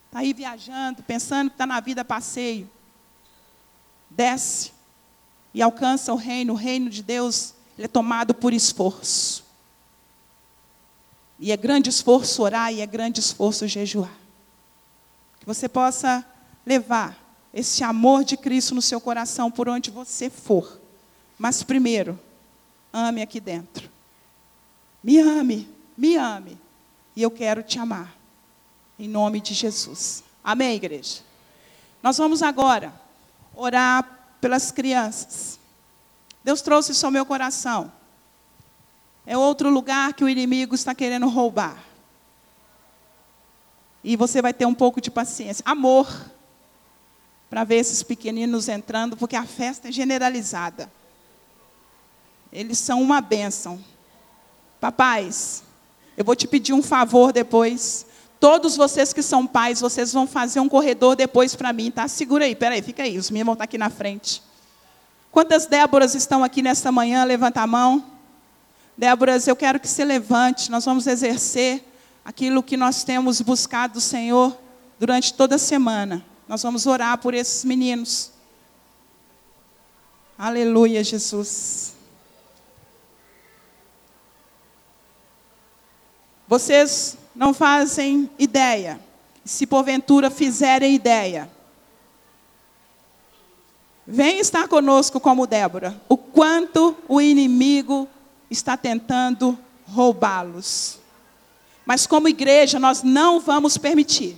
está 0.06 0.20
aí 0.20 0.32
viajando, 0.32 1.04
pensando 1.04 1.50
que 1.50 1.56
está 1.56 1.68
na 1.68 1.82
vida 1.82 2.06
passeio, 2.06 2.72
desce 4.10 4.72
e 5.54 5.62
alcança 5.62 6.14
o 6.14 6.16
reino, 6.16 6.54
o 6.54 6.56
reino 6.56 6.90
de 6.90 7.04
Deus, 7.04 7.54
é 7.78 7.90
tomado 7.90 8.34
por 8.34 8.54
esforço. 8.54 9.44
E 11.38 11.52
é 11.52 11.58
grande 11.58 11.90
esforço 11.90 12.42
orar 12.42 12.72
e 12.72 12.80
é 12.80 12.86
grande 12.86 13.20
esforço 13.20 13.68
jejuar. 13.68 14.18
Que 15.42 15.46
você 15.46 15.68
possa 15.68 16.26
levar 16.66 17.22
esse 17.54 17.84
amor 17.84 18.24
de 18.24 18.38
Cristo 18.38 18.74
no 18.74 18.82
seu 18.82 19.02
coração 19.02 19.52
por 19.52 19.68
onde 19.68 19.92
você 19.92 20.30
for. 20.30 20.80
Mas 21.38 21.64
primeiro, 21.64 22.18
ame 22.94 23.22
aqui 23.22 23.42
dentro. 23.42 23.92
Me 25.04 25.20
ame, 25.20 25.70
me 25.98 26.16
ame. 26.16 26.58
E 27.16 27.22
eu 27.22 27.30
quero 27.30 27.62
te 27.62 27.78
amar. 27.78 28.16
Em 28.98 29.08
nome 29.08 29.42
de 29.42 29.54
Jesus. 29.54 30.24
Amém, 30.44 30.76
igreja? 30.76 31.22
Nós 32.02 32.18
vamos 32.18 32.42
agora 32.42 32.94
orar 33.56 34.04
pelas 34.40 34.72
crianças. 34.72 35.60
Deus 36.44 36.62
trouxe 36.62 36.92
isso 36.92 37.06
ao 37.06 37.12
meu 37.12 37.26
coração. 37.26 37.92
É 39.26 39.38
outro 39.38 39.70
lugar 39.70 40.14
que 40.14 40.24
o 40.24 40.30
inimigo 40.30 40.76
está 40.76 40.94
querendo 40.94 41.28
roubar. 41.28 41.82
E 44.04 44.18
você 44.18 44.42
vai 44.42 44.54
ter 44.54 44.66
um 44.66 44.74
pouco 44.74 45.00
de 45.00 45.10
paciência. 45.10 45.64
Amor. 45.66 46.08
Para 47.50 47.64
ver 47.64 47.76
esses 47.76 48.04
pequeninos 48.04 48.68
entrando, 48.68 49.16
porque 49.16 49.36
a 49.36 49.46
festa 49.46 49.88
é 49.88 49.92
generalizada. 49.92 50.92
Eles 52.52 52.80
são 52.80 53.02
uma 53.02 53.22
bênção. 53.22 53.82
Papais, 54.84 55.64
eu 56.18 56.26
vou 56.26 56.36
te 56.36 56.46
pedir 56.46 56.74
um 56.74 56.84
favor 56.84 57.32
depois. 57.32 58.06
Todos 58.38 58.76
vocês 58.76 59.14
que 59.14 59.22
são 59.22 59.48
pais, 59.48 59.80
vocês 59.80 60.12
vão 60.12 60.28
fazer 60.28 60.60
um 60.60 60.68
corredor 60.68 61.16
depois 61.16 61.56
para 61.56 61.72
mim, 61.72 61.90
tá? 61.90 62.06
Segura 62.10 62.44
aí, 62.44 62.54
peraí, 62.54 62.82
fica 62.82 63.02
aí. 63.02 63.18
Os 63.18 63.30
meninos 63.30 63.46
vão 63.46 63.54
estar 63.54 63.64
aqui 63.64 63.78
na 63.78 63.90
frente. 63.90 64.44
Quantas 65.32 65.68
Déboras 65.68 66.16
estão 66.16 66.44
aqui 66.44 66.62
nesta 66.62 66.92
manhã? 66.92 67.24
Levanta 67.24 67.62
a 67.62 67.66
mão. 67.66 68.04
Déboras, 68.98 69.48
eu 69.48 69.56
quero 69.56 69.80
que 69.80 69.88
você 69.88 70.04
levante. 70.04 70.70
Nós 70.70 70.84
vamos 70.84 71.08
exercer 71.08 71.82
aquilo 72.26 72.62
que 72.62 72.76
nós 72.76 73.06
temos 73.06 73.40
buscado 73.40 73.94
do 73.94 74.02
Senhor 74.02 74.54
durante 75.00 75.34
toda 75.34 75.56
a 75.56 75.58
semana. 75.58 76.26
Nós 76.46 76.62
vamos 76.62 76.86
orar 76.86 77.18
por 77.20 77.34
esses 77.34 77.64
meninos. 77.64 78.32
Aleluia, 80.38 81.02
Jesus. 81.06 81.93
Vocês 86.54 87.18
não 87.34 87.52
fazem 87.52 88.30
ideia. 88.38 89.02
Se 89.44 89.66
porventura 89.66 90.30
fizerem 90.30 90.94
ideia, 90.94 91.50
vem 94.06 94.38
estar 94.38 94.68
conosco 94.68 95.20
como 95.20 95.48
Débora. 95.48 96.00
O 96.08 96.16
quanto 96.16 96.96
o 97.10 97.20
inimigo 97.20 98.08
está 98.52 98.78
tentando 98.78 99.58
roubá-los. 99.88 101.00
Mas 101.88 102.06
como 102.06 102.28
igreja, 102.28 102.80
nós 102.80 103.02
não 103.02 103.40
vamos 103.40 103.76
permitir. 103.76 104.38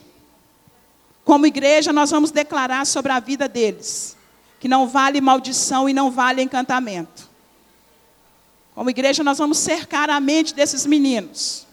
Como 1.26 1.46
igreja, 1.46 1.92
nós 1.92 2.12
vamos 2.12 2.32
declarar 2.32 2.86
sobre 2.86 3.12
a 3.12 3.20
vida 3.20 3.50
deles 3.50 4.16
que 4.62 4.70
não 4.70 4.88
vale 4.88 5.20
maldição 5.20 5.90
e 5.90 5.94
não 5.94 6.10
vale 6.10 6.42
encantamento. 6.42 7.30
Como 8.74 8.90
igreja, 8.90 9.22
nós 9.22 9.38
vamos 9.38 9.58
cercar 9.58 10.10
a 10.10 10.22
mente 10.22 10.56
desses 10.56 10.86
meninos 10.86 11.66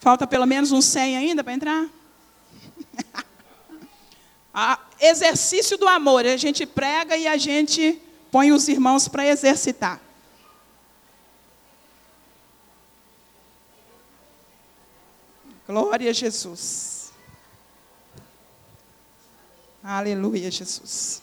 Falta 0.00 0.26
pelo 0.26 0.46
menos 0.46 0.72
uns 0.72 0.84
100 0.84 1.16
ainda 1.16 1.44
para 1.44 1.52
entrar? 1.52 1.88
exercício 5.00 5.76
do 5.76 5.86
amor. 5.88 6.26
A 6.26 6.36
gente 6.36 6.66
prega 6.66 7.16
e 7.16 7.26
a 7.26 7.36
gente 7.36 8.00
põe 8.30 8.52
os 8.52 8.68
irmãos 8.68 9.08
para 9.08 9.26
exercitar. 9.26 10.00
Glória 15.66 16.10
a 16.10 16.14
Jesus. 16.14 17.12
Aleluia, 19.84 20.50
Jesus. 20.50 21.22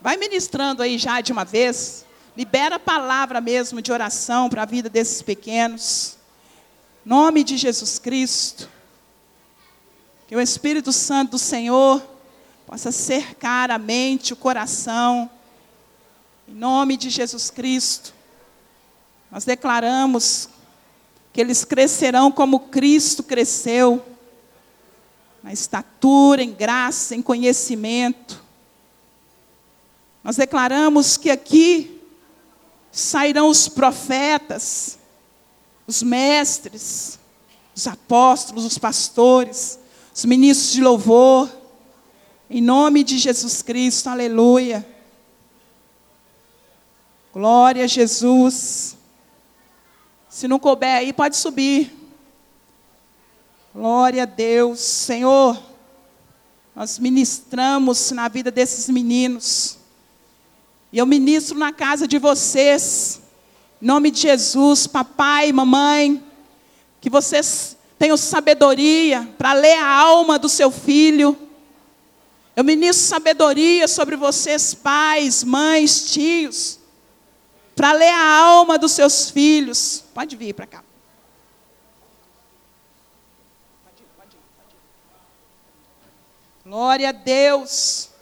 Vai 0.00 0.16
ministrando 0.16 0.82
aí 0.82 0.98
já 0.98 1.20
de 1.20 1.32
uma 1.32 1.44
vez. 1.44 2.04
Libera 2.36 2.76
a 2.76 2.80
palavra 2.80 3.40
mesmo 3.40 3.80
de 3.80 3.92
oração 3.92 4.50
para 4.50 4.62
a 4.62 4.66
vida 4.66 4.88
desses 4.90 5.22
pequenos. 5.22 6.18
Nome 7.04 7.44
de 7.44 7.56
Jesus 7.56 7.98
Cristo. 7.98 8.68
Que 10.26 10.34
o 10.34 10.40
Espírito 10.40 10.92
Santo 10.92 11.32
do 11.32 11.38
Senhor 11.38 12.02
possa 12.66 12.90
cercar 12.90 13.70
a 13.70 13.78
mente, 13.78 14.32
o 14.32 14.36
coração. 14.36 15.30
Em 16.48 16.54
nome 16.54 16.96
de 16.96 17.10
Jesus 17.10 17.50
Cristo. 17.50 18.14
Nós 19.30 19.44
declaramos 19.44 20.48
que 21.32 21.40
eles 21.40 21.64
crescerão 21.64 22.30
como 22.30 22.60
Cristo 22.60 23.22
cresceu, 23.22 24.04
na 25.42 25.52
estatura, 25.52 26.42
em 26.42 26.52
graça, 26.52 27.14
em 27.14 27.20
conhecimento. 27.20 28.42
Nós 30.22 30.36
declaramos 30.36 31.16
que 31.16 31.30
aqui 31.30 32.00
sairão 32.90 33.48
os 33.48 33.68
profetas, 33.68 34.98
os 35.86 36.02
mestres, 36.02 37.18
os 37.74 37.86
apóstolos, 37.86 38.64
os 38.64 38.78
pastores, 38.78 39.78
os 40.14 40.24
ministros 40.24 40.72
de 40.72 40.82
louvor, 40.82 41.50
em 42.48 42.60
nome 42.60 43.02
de 43.02 43.18
Jesus 43.18 43.62
Cristo, 43.62 44.08
aleluia. 44.08 44.86
Glória 47.32 47.84
a 47.84 47.86
Jesus. 47.88 48.96
Se 50.28 50.46
não 50.46 50.58
couber 50.58 50.98
aí, 50.98 51.12
pode 51.12 51.36
subir. 51.36 51.92
Glória 53.74 54.22
a 54.22 54.26
Deus. 54.26 54.78
Senhor, 54.78 55.60
nós 56.76 56.98
ministramos 56.98 58.12
na 58.12 58.28
vida 58.28 58.50
desses 58.52 58.88
meninos. 58.88 59.78
E 60.92 60.98
eu 60.98 61.06
ministro 61.06 61.58
na 61.58 61.72
casa 61.72 62.06
de 62.06 62.18
vocês. 62.18 63.20
Em 63.80 63.86
nome 63.86 64.10
de 64.10 64.20
Jesus, 64.20 64.86
papai, 64.86 65.52
mamãe, 65.52 66.22
que 67.00 67.10
vocês 67.10 67.76
tenham 67.98 68.16
sabedoria 68.16 69.28
para 69.36 69.52
ler 69.52 69.78
a 69.78 69.86
alma 69.86 70.38
do 70.38 70.48
seu 70.48 70.70
filho. 70.70 71.36
Eu 72.56 72.62
ministro 72.62 73.04
sabedoria 73.04 73.88
sobre 73.88 74.16
vocês, 74.16 74.74
pais, 74.74 75.42
mães, 75.42 76.10
tios, 76.10 76.78
para 77.74 77.92
ler 77.92 78.10
a 78.10 78.38
alma 78.38 78.78
dos 78.78 78.92
seus 78.92 79.30
filhos. 79.30 80.04
Pode 80.14 80.36
vir 80.36 80.54
para 80.54 80.66
cá. 80.66 80.84
Glória 86.64 87.10
a 87.10 87.12
Deus. 87.12 88.13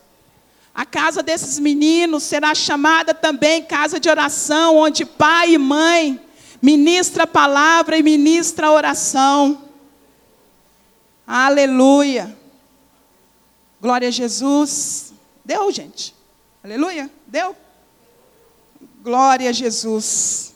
A 0.75 0.87
casa 0.87 1.23
desses 1.23 1.59
meninos 1.59 2.23
será 2.23 2.55
chamada 2.55 3.13
também 3.13 3.65
casa 3.65 4.01
de 4.01 4.09
oração, 4.09 4.77
onde 4.77 5.05
pai 5.05 5.55
e 5.55 5.59
mãe 5.59 6.21
ministra 6.63 7.25
a 7.25 7.27
palavra 7.27 7.99
e 7.99 8.03
ministra 8.03 8.69
a 8.69 8.73
oração. 8.73 9.69
Aleluia. 11.27 12.37
Glória 13.81 14.09
a 14.09 14.11
Jesus. 14.11 15.13
Deu, 15.45 15.71
gente? 15.71 16.15
Aleluia? 16.63 17.11
Deu? 17.27 17.55
Glória 19.03 19.51
a 19.51 19.53
Jesus. 19.53 20.55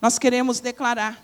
Nós 0.00 0.18
queremos 0.18 0.60
declarar 0.60 1.22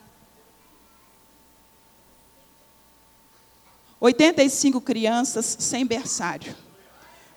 85 4.01 4.81
crianças 4.81 5.57
sem 5.61 5.87
berçário. 5.87 6.55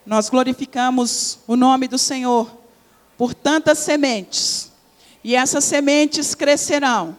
Nós 0.10 0.28
glorificamos 0.28 1.38
o 1.46 1.56
nome 1.56 1.88
do 1.88 2.00
Senhor 2.00 2.50
por 3.16 3.32
tantas 3.32 3.78
sementes. 3.78 4.72
E 5.24 5.36
essas 5.36 5.64
sementes 5.64 6.34
crescerão. 6.34 7.16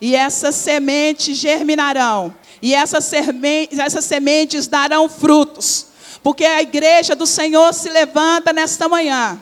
E 0.00 0.16
essas 0.16 0.54
sementes 0.54 1.36
germinarão. 1.36 2.34
E 2.62 2.74
essas 2.74 3.04
sementes, 3.04 3.78
essas 3.78 4.06
sementes 4.06 4.66
darão 4.66 5.06
frutos. 5.06 5.88
Porque 6.22 6.46
a 6.46 6.62
igreja 6.62 7.14
do 7.14 7.26
Senhor 7.26 7.74
se 7.74 7.90
levanta 7.90 8.54
nesta 8.54 8.88
manhã. 8.88 9.38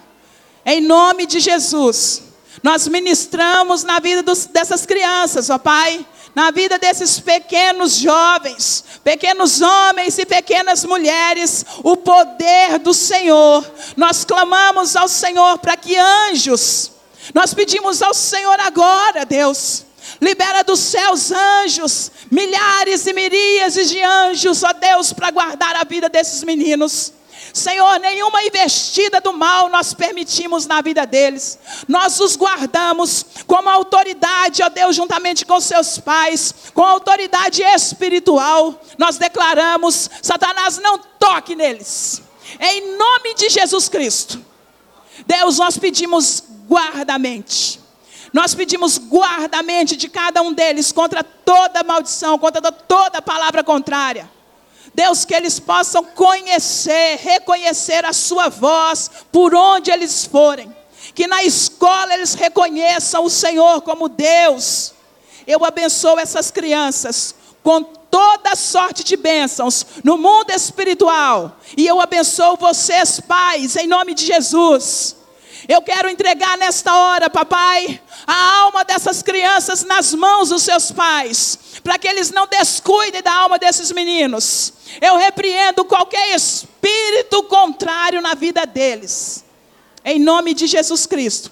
Em 0.66 0.80
nome 0.80 1.24
de 1.24 1.38
Jesus. 1.38 2.24
Nós 2.64 2.88
ministramos 2.88 3.84
na 3.84 4.01
vida 4.01 4.24
dos, 4.24 4.46
dessas 4.46 4.84
crianças, 4.84 5.51
ó 5.51 5.59
Pai 5.59 6.05
na 6.35 6.51
vida 6.51 6.79
desses 6.79 7.18
pequenos 7.20 7.97
jovens, 7.97 8.85
pequenos 9.03 9.61
homens 9.61 10.18
e 10.18 10.26
pequenas 10.26 10.85
mulheres, 10.85 11.64
o 11.83 11.97
poder 11.97 12.79
do 12.79 12.95
Senhor. 12.95 13.64
Nós 13.97 14.24
clamamos 14.24 14.97
ao 14.97 15.09
Senhor 15.09 15.59
para 15.59 15.76
que 15.76 15.97
anjos, 15.97 16.93
nós 17.35 17.53
pedimos 17.53 18.03
ao 18.03 18.14
Senhor 18.14 18.59
agora, 18.61 19.24
Deus, 19.24 19.85
libera 20.20 20.62
dos 20.62 20.81
céus 20.81 21.31
anjos, 21.31 22.11
milhares 22.31 23.07
e 23.07 23.12
miríades 23.12 23.89
de 23.89 24.03
anjos, 24.03 24.62
ó 24.62 24.72
Deus, 24.72 25.12
para 25.12 25.31
guardar 25.31 25.76
a 25.76 25.85
vida 25.85 26.09
desses 26.09 26.43
meninos. 26.43 27.12
Senhor, 27.59 27.99
nenhuma 27.99 28.43
investida 28.43 29.21
do 29.21 29.33
mal 29.33 29.69
nós 29.69 29.93
permitimos 29.93 30.67
na 30.67 30.81
vida 30.81 31.05
deles. 31.05 31.59
Nós 31.87 32.19
os 32.21 32.37
guardamos 32.37 33.27
como 33.47 33.69
autoridade, 33.69 34.63
ó 34.63 34.69
Deus, 34.69 34.97
juntamente 34.97 35.45
com 35.45 35.61
seus 35.61 35.99
pais, 35.99 36.55
com 36.73 36.83
autoridade 36.83 37.63
espiritual. 37.63 38.81
Nós 38.97 39.19
declaramos: 39.19 40.09
Satanás 40.23 40.79
não 40.79 40.99
toque 40.99 41.55
neles. 41.55 42.23
Em 42.61 42.97
nome 42.97 43.35
de 43.35 43.51
Jesus 43.51 43.89
Cristo. 43.89 44.43
Deus, 45.27 45.59
nós 45.59 45.77
pedimos 45.77 46.43
guardamente. 46.67 47.81
Nós 48.33 48.55
pedimos 48.55 48.99
guardamente 48.99 49.97
de 49.97 50.09
cada 50.09 50.43
um 50.43 50.53
deles 50.53 50.93
contra 50.93 51.25
toda 51.25 51.83
maldição, 51.83 52.39
contra 52.39 52.71
toda 52.71 53.23
palavra 53.23 53.65
contrária. 53.65 54.31
Deus, 54.99 55.24
que 55.24 55.32
eles 55.32 55.61
possam 55.61 56.03
conhecer, 56.03 57.20
reconhecer 57.22 58.05
a 58.05 58.12
Sua 58.12 58.49
voz 58.49 59.09
por 59.30 59.55
onde 59.55 59.92
eles 59.92 60.26
forem. 60.26 60.74
Que 61.14 61.28
na 61.28 61.44
escola 61.44 62.14
eles 62.14 62.34
reconheçam 62.34 63.24
o 63.24 63.30
Senhor 63.30 63.80
como 63.82 64.09
Deus. 64.09 64.92
Eu 65.46 65.64
abençoo 65.64 66.18
essas 66.18 66.51
crianças 66.51 67.32
com 67.62 67.80
toda 67.84 68.57
sorte 68.57 69.05
de 69.05 69.16
bênçãos 69.16 69.86
no 70.03 70.18
mundo 70.18 70.51
espiritual. 70.51 71.57
E 71.76 71.86
eu 71.86 72.01
abençoo 72.01 72.57
vocês, 72.57 73.20
pais, 73.20 73.76
em 73.76 73.86
nome 73.86 74.14
de 74.14 74.26
Jesus. 74.26 75.14
Eu 75.67 75.83
quero 75.83 76.09
entregar 76.09 76.57
nesta 76.59 76.95
hora, 76.95 77.31
papai, 77.31 78.01
a 78.27 78.61
alma 78.61 78.85
dessas 78.85 79.23
crianças 79.23 79.85
nas 79.85 80.15
mãos 80.15 80.51
dos 80.51 80.63
seus 80.63 80.93
pais, 80.93 81.59
para 81.83 81.99
que 81.99 82.07
eles 82.07 82.31
não 82.31 82.47
descuidem 82.47 83.23
da 83.23 83.33
alma 83.33 83.59
desses 83.59 83.91
meninos. 83.91 84.73
Eu 85.01 85.17
repreendo 85.17 85.85
qualquer 85.85 86.35
espírito 86.35 87.43
contrário 87.45 88.21
na 88.21 88.35
vida 88.35 88.67
deles, 88.67 89.45
em 90.05 90.19
nome 90.19 90.55
de 90.55 90.67
Jesus 90.67 91.07
Cristo, 91.07 91.51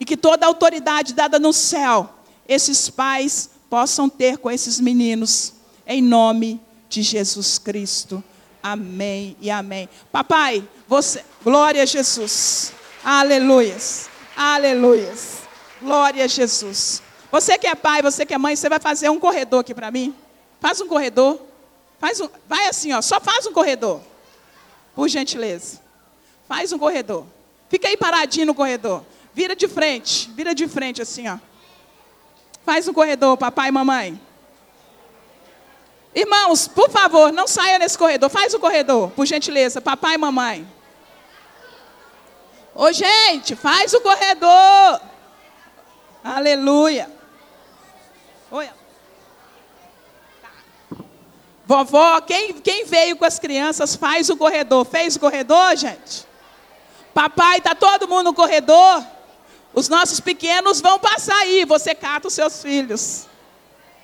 e 0.00 0.04
que 0.04 0.16
toda 0.16 0.46
autoridade 0.46 1.12
dada 1.12 1.38
no 1.38 1.52
céu, 1.52 2.14
esses 2.48 2.88
pais 2.88 3.50
possam 3.70 4.08
ter 4.08 4.38
com 4.38 4.50
esses 4.50 4.80
meninos, 4.80 5.52
em 5.86 6.02
nome 6.02 6.60
de 6.88 7.02
Jesus 7.02 7.58
Cristo. 7.58 8.22
Amém 8.62 9.36
e 9.40 9.50
amém. 9.50 9.88
Papai, 10.10 10.66
você, 10.88 11.24
glória 11.42 11.82
a 11.82 11.86
Jesus. 11.86 12.72
Aleluias. 13.04 14.08
Aleluias. 14.34 15.42
Glória 15.80 16.24
a 16.24 16.26
Jesus. 16.26 17.02
Você 17.30 17.58
que 17.58 17.66
é 17.66 17.74
pai, 17.74 18.00
você 18.00 18.24
que 18.24 18.32
é 18.32 18.38
mãe, 18.38 18.56
você 18.56 18.68
vai 18.68 18.80
fazer 18.80 19.10
um 19.10 19.20
corredor 19.20 19.60
aqui 19.60 19.74
para 19.74 19.90
mim? 19.90 20.14
Faz 20.60 20.80
um 20.80 20.88
corredor. 20.88 21.38
Faz 21.98 22.20
um, 22.20 22.28
vai 22.48 22.66
assim, 22.66 22.92
ó, 22.92 23.02
só 23.02 23.20
faz 23.20 23.46
um 23.46 23.52
corredor. 23.52 24.00
Por 24.94 25.08
gentileza. 25.08 25.80
Faz 26.48 26.72
um 26.72 26.78
corredor. 26.78 27.26
Fica 27.68 27.88
aí 27.88 27.96
paradinho 27.96 28.46
no 28.46 28.54
corredor. 28.54 29.04
Vira 29.34 29.54
de 29.54 29.66
frente, 29.68 30.30
vira 30.30 30.54
de 30.54 30.66
frente 30.68 31.02
assim, 31.02 31.28
ó. 31.28 31.38
Faz 32.64 32.88
um 32.88 32.92
corredor, 32.92 33.36
papai 33.36 33.68
e 33.68 33.72
mamãe. 33.72 34.20
Irmãos, 36.14 36.68
por 36.68 36.88
favor, 36.88 37.32
não 37.32 37.46
saia 37.46 37.78
nesse 37.78 37.98
corredor. 37.98 38.30
Faz 38.30 38.54
o 38.54 38.58
corredor, 38.58 39.10
por 39.10 39.26
gentileza, 39.26 39.80
papai 39.80 40.14
e 40.14 40.18
mamãe. 40.18 40.66
Ô, 42.74 42.92
gente, 42.92 43.54
faz 43.54 43.94
o 43.94 44.00
corredor. 44.00 45.00
Aleluia. 46.24 47.10
Oi. 48.50 48.68
Vovó, 51.66 52.20
quem, 52.20 52.52
quem 52.54 52.84
veio 52.84 53.16
com 53.16 53.24
as 53.24 53.38
crianças 53.38 53.94
faz 53.94 54.28
o 54.28 54.36
corredor. 54.36 54.84
Fez 54.84 55.16
o 55.16 55.20
corredor, 55.20 55.76
gente? 55.76 56.26
Papai, 57.14 57.58
está 57.58 57.74
todo 57.74 58.08
mundo 58.08 58.24
no 58.24 58.34
corredor? 58.34 59.04
Os 59.72 59.88
nossos 59.88 60.20
pequenos 60.20 60.80
vão 60.80 60.98
passar 60.98 61.36
aí. 61.36 61.64
Você 61.64 61.94
cata 61.94 62.28
os 62.28 62.34
seus 62.34 62.60
filhos. 62.60 63.26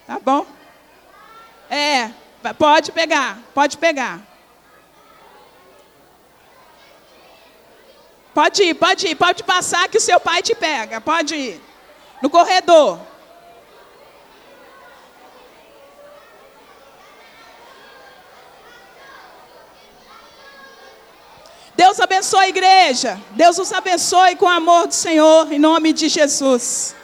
Tá 0.06 0.18
bom? 0.18 0.46
É, 1.68 2.10
pode 2.58 2.92
pegar, 2.92 3.38
pode 3.52 3.78
pegar. 3.78 4.29
Pode 8.40 8.62
ir, 8.62 8.74
pode 8.74 9.06
ir, 9.06 9.14
pode 9.16 9.44
passar 9.44 9.86
que 9.86 9.98
o 9.98 10.00
seu 10.00 10.18
pai 10.18 10.40
te 10.40 10.54
pega. 10.54 10.98
Pode 10.98 11.34
ir. 11.36 11.60
No 12.22 12.30
corredor. 12.30 12.98
Deus 21.76 22.00
abençoe 22.00 22.46
a 22.46 22.48
igreja. 22.48 23.20
Deus 23.32 23.58
os 23.58 23.74
abençoe 23.74 24.34
com 24.36 24.46
o 24.46 24.48
amor 24.48 24.86
do 24.86 24.94
Senhor, 24.94 25.52
em 25.52 25.58
nome 25.58 25.92
de 25.92 26.08
Jesus. 26.08 26.96